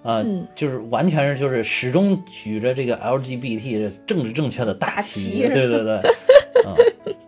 [0.08, 0.46] 啊、嗯。
[0.54, 5.96] 就是完全是就是始终举着这个 LGBT 的政治正确的大大旗，对对对，
[6.64, 6.74] 啊、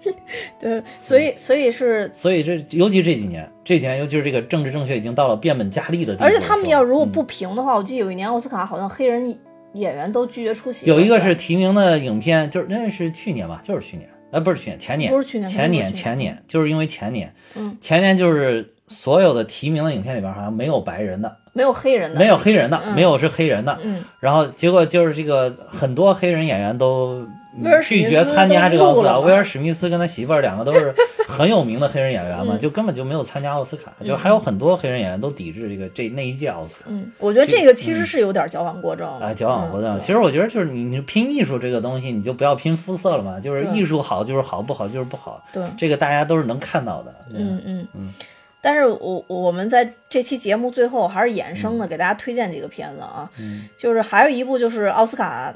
[0.58, 7.12] 对，所以所以是，所以这尤其这几年，这几年尤其是这个政治正确已经到了变本加厉的地步而且他们要如果嗯。
[7.12, 9.38] 不评的话，我记得有一年奥斯卡好像黑人
[9.74, 10.86] 演员都拒绝出席。
[10.86, 22.94] 有一个是提名的影片，就是那是去年吧，就是去年，哎，不是去年，前年，不是去年前年，前年，就是因为前年，嗯，前年就是所有的提名的影片里边好像没有白人的，没有黑人的，没有黑人的，嗯。
[22.94, 27.26] 没有是黑人的，嗯，然后结果就是这个很多黑人演员都
[27.82, 29.18] 拒绝参加这个奥斯卡。
[29.18, 30.94] 威尔史密斯跟他媳妇儿两个都是
[31.26, 32.58] 很有名的黑人演员嘛，嗯。
[32.58, 34.06] 就根本就没有参加奥斯卡，嗯。
[34.06, 36.82] 就还有很多黑人演员都抵制这个这那一届奥斯卡。
[36.86, 39.08] 嗯，我觉得这个其实是有点矫枉过正。
[39.18, 39.96] 啊，矫枉过正。
[39.96, 47.12] 嗯其实我觉得就是你你拼艺术这个东西，你就不要拼肤色了嘛，就是艺术好就是好，不好就是不好，对，这个大家都是能看到的。
[47.34, 47.88] 嗯嗯。
[47.94, 48.14] 嗯。
[48.62, 55.52] 但是我我们在这期节目最后还是衍生的，给大家推荐几个片子啊，嗯就是还有一部就是奥斯卡，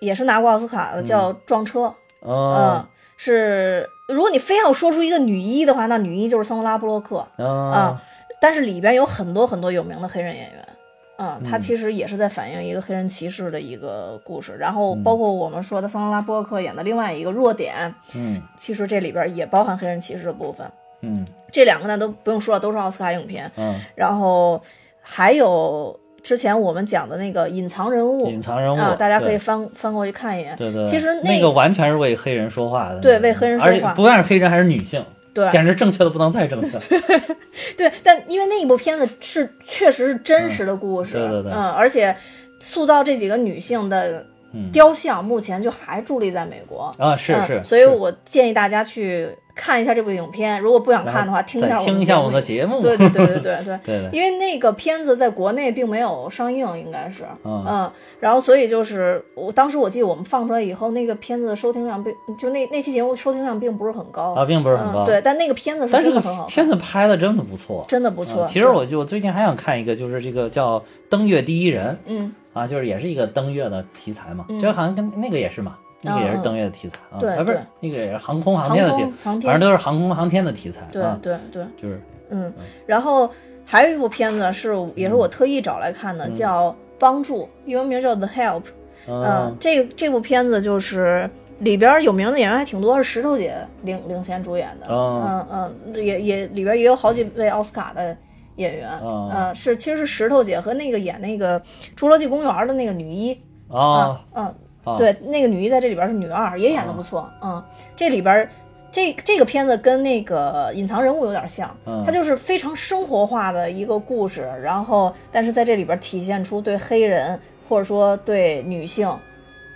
[0.00, 1.80] 也是拿过奥斯卡的，叫《撞车》。
[2.20, 2.86] 哦嗯，
[3.16, 7.26] 是如果你非要说出一个女一的话，那女一就是桑德拉布洛克。
[7.36, 8.02] 哦啊
[8.38, 10.68] 但是里边有很多很多有名的黑人演员，
[11.16, 14.54] 啊，他嗯其实也是在反映一个黑人歧视的一个故事。
[14.58, 20.70] 然后包括我们说的桑德拉波克演的另外一个弱点，嗯其实这里边也包含黑人歧视的部分。
[21.00, 21.26] 嗯。
[21.52, 23.50] 这两个呢都不用说了，都是奥斯卡影片。
[23.56, 23.74] 嗯。
[23.94, 24.60] 然后
[25.00, 28.28] 还有之前我们讲的那个隐藏人物。
[28.28, 30.56] 隐藏人物啊，大家可以翻翻过去看一眼。
[30.56, 33.94] 对对，其实那个完全是为黑人说话的，对为黑人说话。
[33.94, 35.48] 不但是黑人，还是女性，对。
[35.50, 36.78] 简直正确的不能再正确。
[37.78, 41.52] 对，但因为那一部片子是确实是真实的故事，嗯对对对。
[41.52, 42.14] 嗯，而且
[42.58, 44.26] 塑造这几个女性的嗯
[44.72, 46.94] 雕像，目前就还伫立在美国。
[46.98, 50.60] 啊，是是，嗯，所以我建议大家去看一下这部影片。
[50.60, 53.78] 如果不想看的话，听一再下听一下我们的节节目，对对对对对对。
[53.84, 57.90] 对对 因为那个片子在国内并没有上映，应该是，嗯嗯，
[58.20, 64.34] 然后所以就是我当时我记得我们放出来以后，那个片子的收听量并就那那期节目收听量并不是很高。
[64.34, 68.44] 啊，并不是很高，嗯，对，但那个片子是真的很好看，片子拍的真的不错，真的不错。
[68.44, 70.78] 嗯其实我就我最近还想看一个，就是这个叫
[71.10, 82.00] 《登月第一人》嗯，啊，就是也是一个登月的题材嘛，这好像跟那个也是嘛，那个也是登月的题材啊，啊不是那个也是航空航航天的题反正，都是航空航天的题材对啊，对对，就是
[82.30, 82.52] 嗯，
[82.86, 83.30] 然后
[83.64, 88.62] 还有一部片子是也是我特意找来看的，叫《帮助》，英文名叫《The Help》。
[89.08, 91.28] 嗯嗯，这这部片子就是
[91.60, 94.92] 里边有名的演员还挺多，是石头姐领领衔主演的。
[94.92, 98.16] 哦嗯嗯，也也里边也有好几位奥斯卡的
[98.56, 98.90] 演员。
[99.00, 101.60] 哦嗯，是其实是石头姐和那个演那个
[101.96, 103.32] 《侏罗纪公园》的那个女一。
[103.68, 104.54] 啊，嗯，
[104.84, 107.28] 哦对，那个女一在这里边是女二，也演的不错。
[107.42, 107.62] 嗯，
[107.96, 108.48] 这里边
[108.92, 117.38] 这这个片子跟那个隐藏人物有点像，嗯它就是非常生活化的一个故事，然后但是在这里边体现出对黑人
[117.68, 119.12] 或者说对女性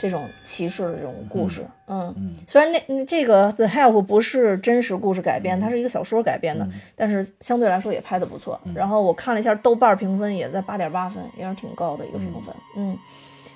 [0.01, 1.63] 这种歧视的这种故事。
[1.87, 8.59] 嗯，嗯虽然那这个 The Help 不是真实故事改编，它是一个小说改编的，嗯但是相对来说也拍的不错。
[8.75, 12.55] 然后我看了一下豆瓣评分也在八点八分，也是挺高的一个评分。
[12.77, 12.99] 嗯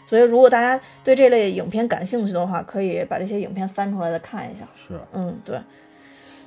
[0.06, 4.66] 所以如果大家对这类影片感兴趣的话，可以把这些影片翻出来再看一下。
[4.76, 5.00] 是。
[5.14, 5.58] 嗯，对，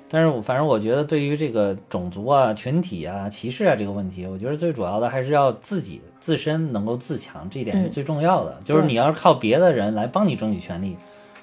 [0.10, 8.58] 但是我反正我觉得，对于这个种族啊、群体啊、歧视啊这个问题，我觉得最主要的还是要自己自身能够自强，这一点是嗯最重要的。
[8.64, 10.96] 就是你要是靠别的人来帮你争取权利，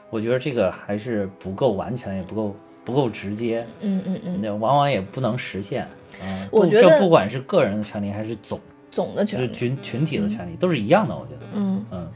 [0.09, 5.87] 我觉得这个还是不够完全，也不够不够直接，嗯嗯嗯，那往往也不能实现。
[6.23, 8.59] 嗯，我觉得这不管是个人的权利，还是总
[8.91, 9.53] 总的权利。
[9.53, 11.15] 群群体的权利，都是一样的。
[11.15, 12.09] 我觉得，嗯，嗯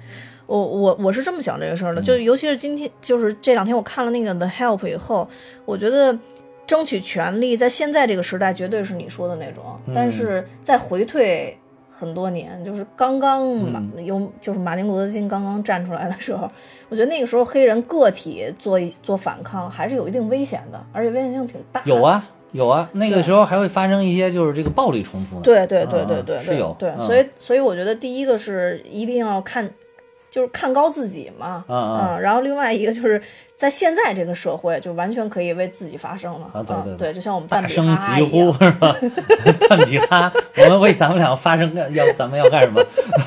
[0.46, 5.28] 我我我是这么想这个事儿的，就尤其是今天，就是这两天我看了那个 The Help 以后，
[5.66, 6.16] 我觉得
[6.68, 9.64] 争取权利在现在这个时代绝对是你说的那种，
[9.94, 11.58] 但是在回退
[11.88, 16.48] 很多年，就是刚刚马、有就是马丁路德金刚刚站出来的时候，
[16.90, 21.82] 我觉得那个时候黑人个体做一做反抗还是有一定危险的，而且危险性挺大。
[21.86, 25.40] 有啊有啊，那个时候还会发生一些就是这个暴力冲突呢。
[25.42, 29.68] 对对对嗯对对，是有对，嗯所以所以我觉得第一个是一定要看，
[30.30, 33.20] 就是看高自己嘛，嗯，然后另外一个就是
[33.58, 38.94] 在现在这个社会，就完全可以为自己发声了，啊对对嗯对，就像我们大声疾呼，是吧？
[39.68, 42.80] 蛋比哈，我们为咱们俩发声，要咱们要干什么？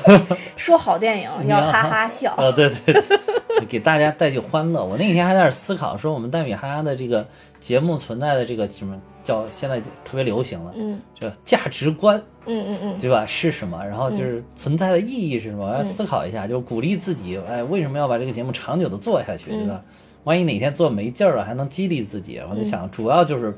[0.56, 4.82] 说好电影你要要哈哈笑，呃，对对对，给大家带去欢乐。
[4.82, 7.26] 我那天还在那儿思考，说我们蛋比哈哈的这个
[7.60, 13.26] 节目存在的这个什么叫现在特别流行了，嗯就价值观嗯嗯嗯，对吧？
[13.26, 13.84] 是什么？
[13.84, 15.66] 然后就是存在的意义是什么？
[15.68, 19.82] 我要思考一下，就是鼓励自己，哎，为什么要把这个节目长久的做下去，对吧？
[20.24, 22.40] 万一哪天做没劲儿了，还能激励自己。
[22.50, 23.56] 我就想，主要就是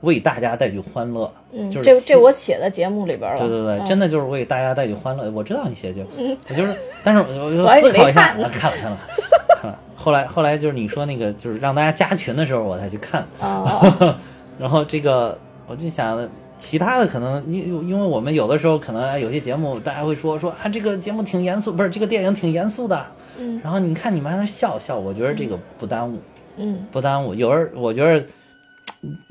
[0.00, 5.30] 为大家带去欢乐，嗯，就是这这我写在节目里边了，对对对，嗯真的就是为大家带去欢乐。
[5.30, 6.02] 我知道你写就，
[6.48, 8.98] 我就是，但是我就 思考一下，看了看了看了。
[9.96, 13.26] 后来后来就是你说那个就是让大家加群的时候，我才去看。
[13.40, 14.16] 啊，
[14.58, 15.36] 然后这个
[15.66, 16.16] 我就想，
[16.58, 23.06] 其他的可能因因为我们有的时候可能哎有些节目大家会说说啊这个节目挺严肃，不是这个电影挺严肃的。
[23.38, 26.18] 嗯然后你看你们还在那笑笑，我觉得这个不耽误。
[26.56, 27.34] 嗯不耽误。
[27.34, 28.26] 有人我觉得，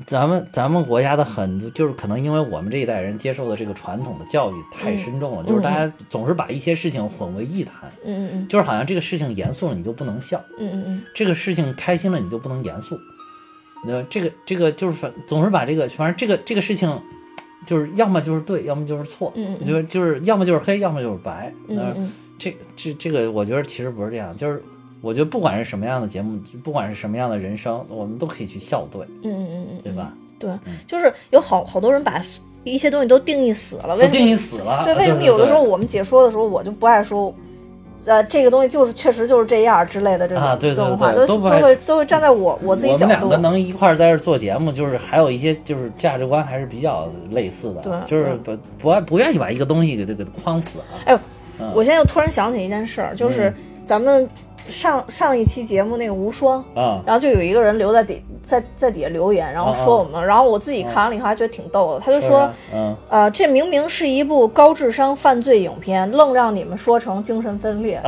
[0.06, 12.98] 咱们咱们国家的很就是可能因为我们这一代人接受的这个传统的教育太深重了，就是大家总是把一些事情混为一谈，嗯嗯就是好像这个事情严肃了你就不能笑，嗯嗯嗯这个事情开心了你就不能严肃。
[13.84, 16.88] 那这个这个就是反总是把这个反正这个这个事情。
[17.66, 21.52] 就是要么就是对，要么就是错，嗯嗯就是就是要么就是黑，要么就是白。
[21.68, 24.62] 嗯这这这个，我觉得其实不是这样，就是
[25.00, 30.12] 我觉得不管是什么样的节目，不管是什么样的人生，我们都可以去笑对，嗯嗯嗯嗯，对吧？
[30.38, 30.50] 对，
[30.86, 32.22] 就是有好好多人把
[32.62, 34.84] 一些东西都定义死了，为什么定义死了。
[34.84, 37.34] 对，为什么有的时候我们解说的时候，我就不爱说，
[38.08, 50.84] 呃，这个东西就是确实就是这样之类的这种、啊对对对都都会都会站在我我自己角度我们两个，能一块儿在这儿做节目，就是还有一些就是价值观还是比较类似的，对就是不不爱不愿意把一个东西给它给它框死啊。
[51.04, 51.18] 哎呦，
[51.60, 51.70] 嗯。
[51.74, 53.52] 我现在又突然想起一件事儿，就是
[53.84, 54.26] 咱们
[54.68, 68.00] 上上一期节目那个无双，啊，然后就有一个人留在底在在底下留言，然后说我们，然后我自己看完了以后还觉得挺逗的，他就说，嗯，呃，这明明是一部高智商犯罪影片，愣让你们说成精神分裂。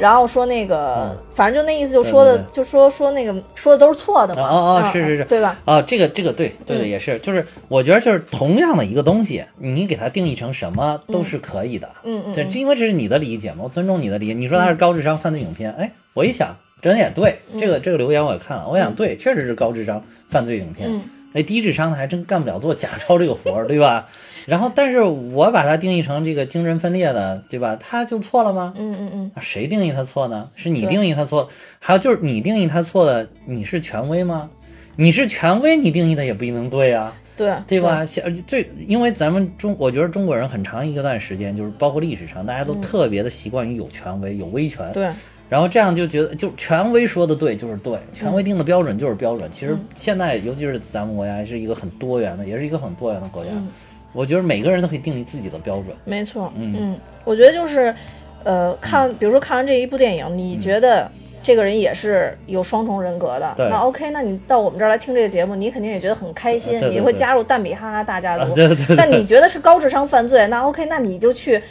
[0.00, 4.42] 然后说那个，反正就那意思，就说的就说说那个说的都是错的嘛。
[4.42, 5.24] 哦哦嗯是是是。
[5.24, 5.56] 对吧？
[5.64, 6.90] 啊，这个这个对对对嗯。
[6.90, 11.88] 也是，就是我觉得就是同样的一个东西，你给它定义成什么都是可以的。
[12.04, 14.32] 嗯嗯对因为这是你的理解嘛，我尊重你的理解。
[14.32, 20.88] 你说它是高智商犯罪影片，哎，我一想，真也对，这个这个留言我也看了，我想对，确实是高智商犯罪影片。
[20.90, 21.02] 嗯
[21.36, 24.06] 那低智商的还真干不了做假钞这个活儿，对吧？
[24.46, 27.74] 然后，但是我把它定义成这个精神分裂的，对吧？
[27.74, 28.72] 他就错了吗？
[28.76, 30.48] 嗯嗯嗯，谁定义他错呢？
[30.54, 31.48] 是你定义他错，
[31.80, 34.48] 还有就是你定义他错的，你是权威吗？
[34.94, 37.80] 你是权威，你定义的也不一定对啊，对对？
[37.80, 38.06] 吧？
[38.06, 45.08] 像最因为咱们中，我觉得中国人很长一个段时间，就是包括历史上，大家都特别的习惯于有权威、有威权，对，
[45.54, 49.48] 然后这样就觉得，就权威说的对就是对，权威定的标准就是标准。
[49.52, 53.68] 其实现在，尤其是咱们国家是一个很多元的，也是一个很多元的国家，嗯
[54.12, 55.94] 我觉得每个人都可以定义自己的标准。
[56.04, 56.52] 没错。
[56.56, 57.94] 嗯嗯，我觉得就是，
[58.42, 61.08] 呃，看，比如说看完这一部电影，你觉得
[61.40, 68.52] 这个人也是有双重人格的，对那 OK，那你到我们这儿来听这个节目，你肯定也觉得很开心，对对对你会加入蛋比哈哈大家族。
[68.98, 71.62] 但你觉得是高智商犯罪，那 OK，那你就去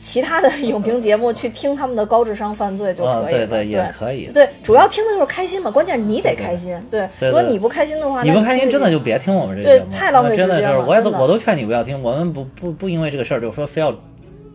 [0.00, 3.46] 其他的影评节目去听他们的高智商犯罪就啊，可以了。
[3.46, 4.26] 对对，也可以。
[4.26, 6.80] 对，主要听的就是开心嘛，关键是你得开心。
[6.90, 13.92] 对，如果你不开心的话，你不开心，真的就别听我们这个对节目，太浪费那真的就是，我也都我都劝你不要听，我们不不不因为这个事儿就说非要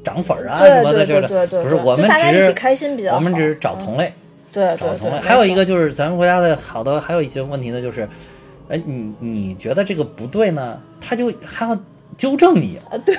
[0.04, 3.18] 涨粉儿啊什么的，对这个对对对，不是我们只大家一起是开心比较好。
[3.18, 4.14] 我们只是找嗯同类，
[4.54, 8.08] 对对对找同类。，还有一个就是咱们国家的好的还有一些问题呢，就是，
[8.70, 11.78] 哎，你你觉得这个不对呢，他就还要
[12.18, 12.80] 纠正你。
[12.90, 13.18] 啊，对。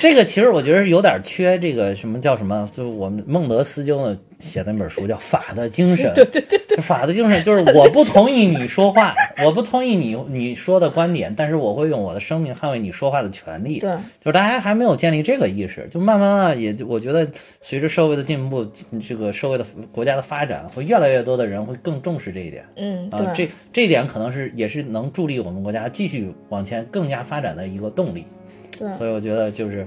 [0.00, 6.10] 这个其实我觉得有点缺这个什么叫什么，就是我们孟德斯鸠呢写的那本书叫《法的精神》。
[6.14, 13.78] 对对对对，法的精神就是 我不同意你说话，我不同意你你说的观点，但是我会用我的生命捍卫你说话的权利。
[13.80, 13.90] 对，
[14.20, 17.28] 就是大家还没有建立这个意识，就慢慢的也，我觉得
[17.60, 18.64] 随着社会的进步，
[19.06, 22.64] 这个社会的国家的发展，会越来越多的人会更重视这一点。
[22.76, 28.24] 嗯，啊，对，这这一点可能是也是能助力我们国家继续往前更加发展的一个动力。
[28.78, 29.86] 对所以我觉得就是，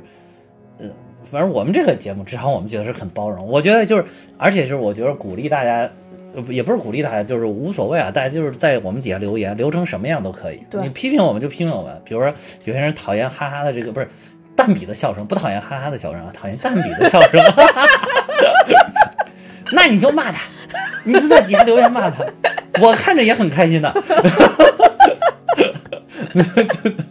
[0.79, 0.85] 呃，
[1.23, 3.47] 反正我们这个节目，至少我们觉得是很包容。
[3.47, 4.05] 我觉得就是，
[4.37, 5.89] 而且是我觉得鼓励大家，
[6.47, 10.59] 也不是鼓励大家，就是无所谓啊，大家就是在我们底下留言，留成什么样都可以。
[10.69, 12.33] 对你批评我们就批评我们，比如说
[12.65, 14.07] 有些人讨厌哈哈的这个不是。
[14.53, 17.41] 蛋比的笑声不讨厌哈哈的笑声啊，讨厌蛋比的笑声。
[19.71, 20.41] 那你就骂他，
[21.05, 22.25] 你就在底下留言骂他，
[22.81, 23.91] 我看着也很开心的。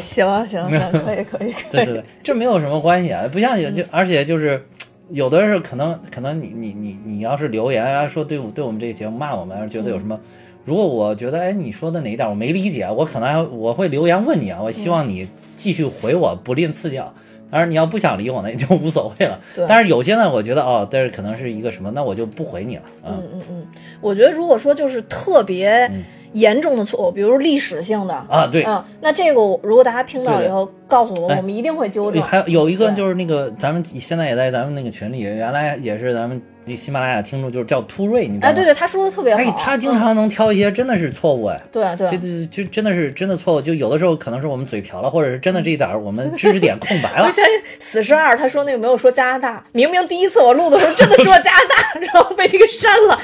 [0.00, 4.62] 行啊行啊行啊， 可以可以可以，对对对，这没有什么关系啊，不像有就而且就是。
[5.10, 10.18] 有的是可能可能你你你你要是留言啊，说对我对我们这个节目骂我们，觉得有什么？
[10.64, 17.12] 如果我觉得哎你说的哪一点我没理解，我可能还我会留言问你啊，我希望你继续回我，不吝赐教。
[17.50, 19.38] 当然你要不想理我呢，也就无所谓了。
[19.54, 23.12] 对但是有些呢，我觉得哦，但是可能是一个什么，那我就不回你了啊。
[23.20, 23.66] 嗯嗯嗯，
[24.00, 25.90] 我觉得如果说就是特别
[26.32, 32.22] 严重的错误，比如历史性的啊，对，嗯，那这个我如果大家听到了以后告诉我我们一定会纠正。
[32.22, 36.40] 还有有一个就是那个咱们现在也在咱们那个群里，原来也是咱们
[36.76, 38.52] 喜马拉雅听众，就是叫突瑞，你知道吗？
[38.52, 41.60] 哎，对对，他说的特别好，哎，他经常能挑一些真的是错误哎。
[41.70, 47.26] 对对这这就真的是真的错误，就有的时候可能是我们嘴瓢了，或者是真的这一点儿 我们知识点空白了。
[47.26, 53.18] 我相信死侍二，他说那个没有说加拿大，明明第一次我录的时候真的说加拿大，然后被这个删了。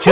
[0.00, 0.10] 这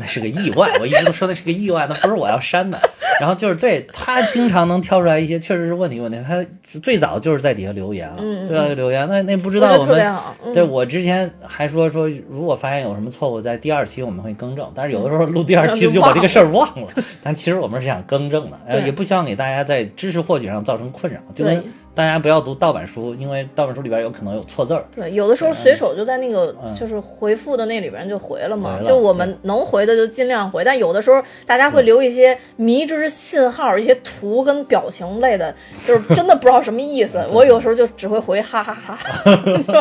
[0.00, 2.80] 那是个意外，我一直都说那是个意外，那不是我要删的。
[3.20, 6.42] 然后就是对他经常能挑出来一些确实是问题问题，他
[6.80, 8.16] 最早就是在底下留言了，
[8.46, 10.16] 最早就留言，那那不知道我们。
[10.54, 14.66] 对我之前还说说，如果发现有什么错误，在第二期我们会更正。
[14.74, 16.88] 但是有的时候录第二期就把这个事儿忘了，
[17.22, 21.64] 但其实我们是想更正的，呃，也不希望给大家在知识获取上造成困扰，就对跟
[21.94, 24.84] 大家不要读盗版书，因为盗版书里边有可能有错字儿。
[24.94, 35.54] 对，有的时候随手就在那个嗯就是回复的那里边就回了嘛，就我们能回的就尽量回，但有的时候大家会留一些迷之信号，一些图跟表情类的，
[35.86, 37.22] 就是真的不知道什么意思。
[37.32, 38.98] 我有时候就只会回哈哈哈，
[39.44, 39.72] 就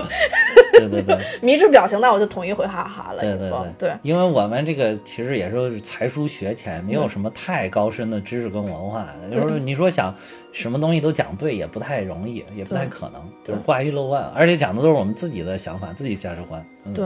[0.80, 1.18] 对对对。
[1.42, 3.22] 迷之表情，那我就统一回哈哈了。
[3.22, 9.06] 对对以后对因为我们这个其实也是才疏学浅，没有什么太高深的知识跟文化。
[9.32, 10.14] 就是你说想
[10.52, 16.66] 什么东西都讲对，也不太容易，也不太可能，就是挂一漏万，而且讲的都是我们自己的想法、自己价值观。
[16.86, 17.06] 嗯、对，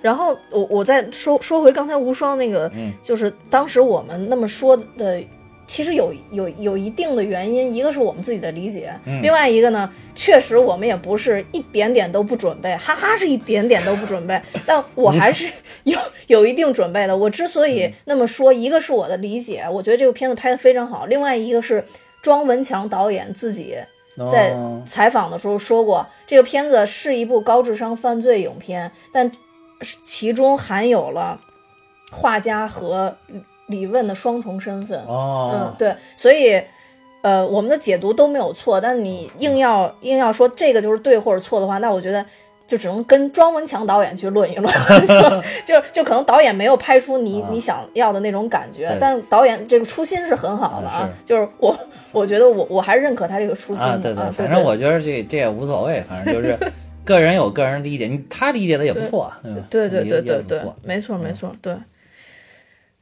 [0.00, 2.92] 然后我我再说说回刚才无双那个，嗯。
[3.02, 5.22] 就是当时我们那么说的
[5.64, 9.22] 其实有有有一定的原因，一个是我们自己的理解，嗯。
[9.22, 15.48] 另外一个呢，确实我们也不是一点点都不准备，哈哈是一点点都不准备， 但我还是
[15.84, 17.16] 有有一定准备的。
[17.16, 17.70] 我之所嗯。
[17.72, 21.82] 以那么说，一个是我的理解，我觉得这个片子拍得非常好，另外一个是
[22.22, 23.76] 庄文强导演自己
[24.32, 29.30] 在哦采访的时候说过，这个片子是一部高智商犯罪影片，但
[29.82, 31.38] 是其中含有了
[32.10, 33.14] 画家和
[33.66, 34.98] 李问的双重身份。
[35.00, 36.62] 嗯哦，，对，所以。
[37.22, 42.26] 呃，我们的解读都没有错，但你硬要硬要说这个就是对或者错的话，那我觉得
[42.72, 44.72] 就只能跟庄文强导演去论一论，
[45.06, 45.14] 就
[45.78, 51.78] 就就可能导演没有拍出你、啊你想要的那种感觉，但导演这个初心是很好的啊啊， 就是我
[52.12, 56.56] 我觉得我我还是认可他这个初心的啊，对对，反正我觉得这这也无所谓，反正就是
[57.04, 59.60] 个人有个人理解，你他理解的也不错，对吧？
[59.68, 61.76] 对对对对没错没错，对。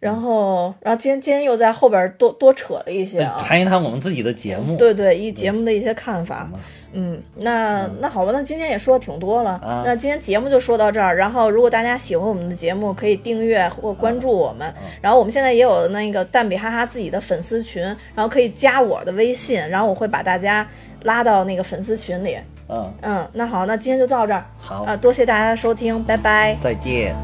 [0.01, 6.59] 然后，然后今天今天又在后边多多扯了一些啊，谈一谈我们自己的节目，对对，一节目的一些看法嗯。
[6.93, 20.67] 嗯那那好吧那今天也说的挺多了那今天节目就说到这儿然后如果大家喜欢我们的节目可以订阅或关注我们然后我们现在也有那个蛋比哈哈自己的粉丝群然后可以加我的微信然后我会把大家
[21.03, 22.37] 拉到那个粉丝群里。
[22.69, 24.45] 嗯嗯那好那今天就到这儿。
[24.61, 24.85] 好。
[24.85, 26.57] 啊多谢大家的收听拜拜。
[26.61, 27.15] 再见。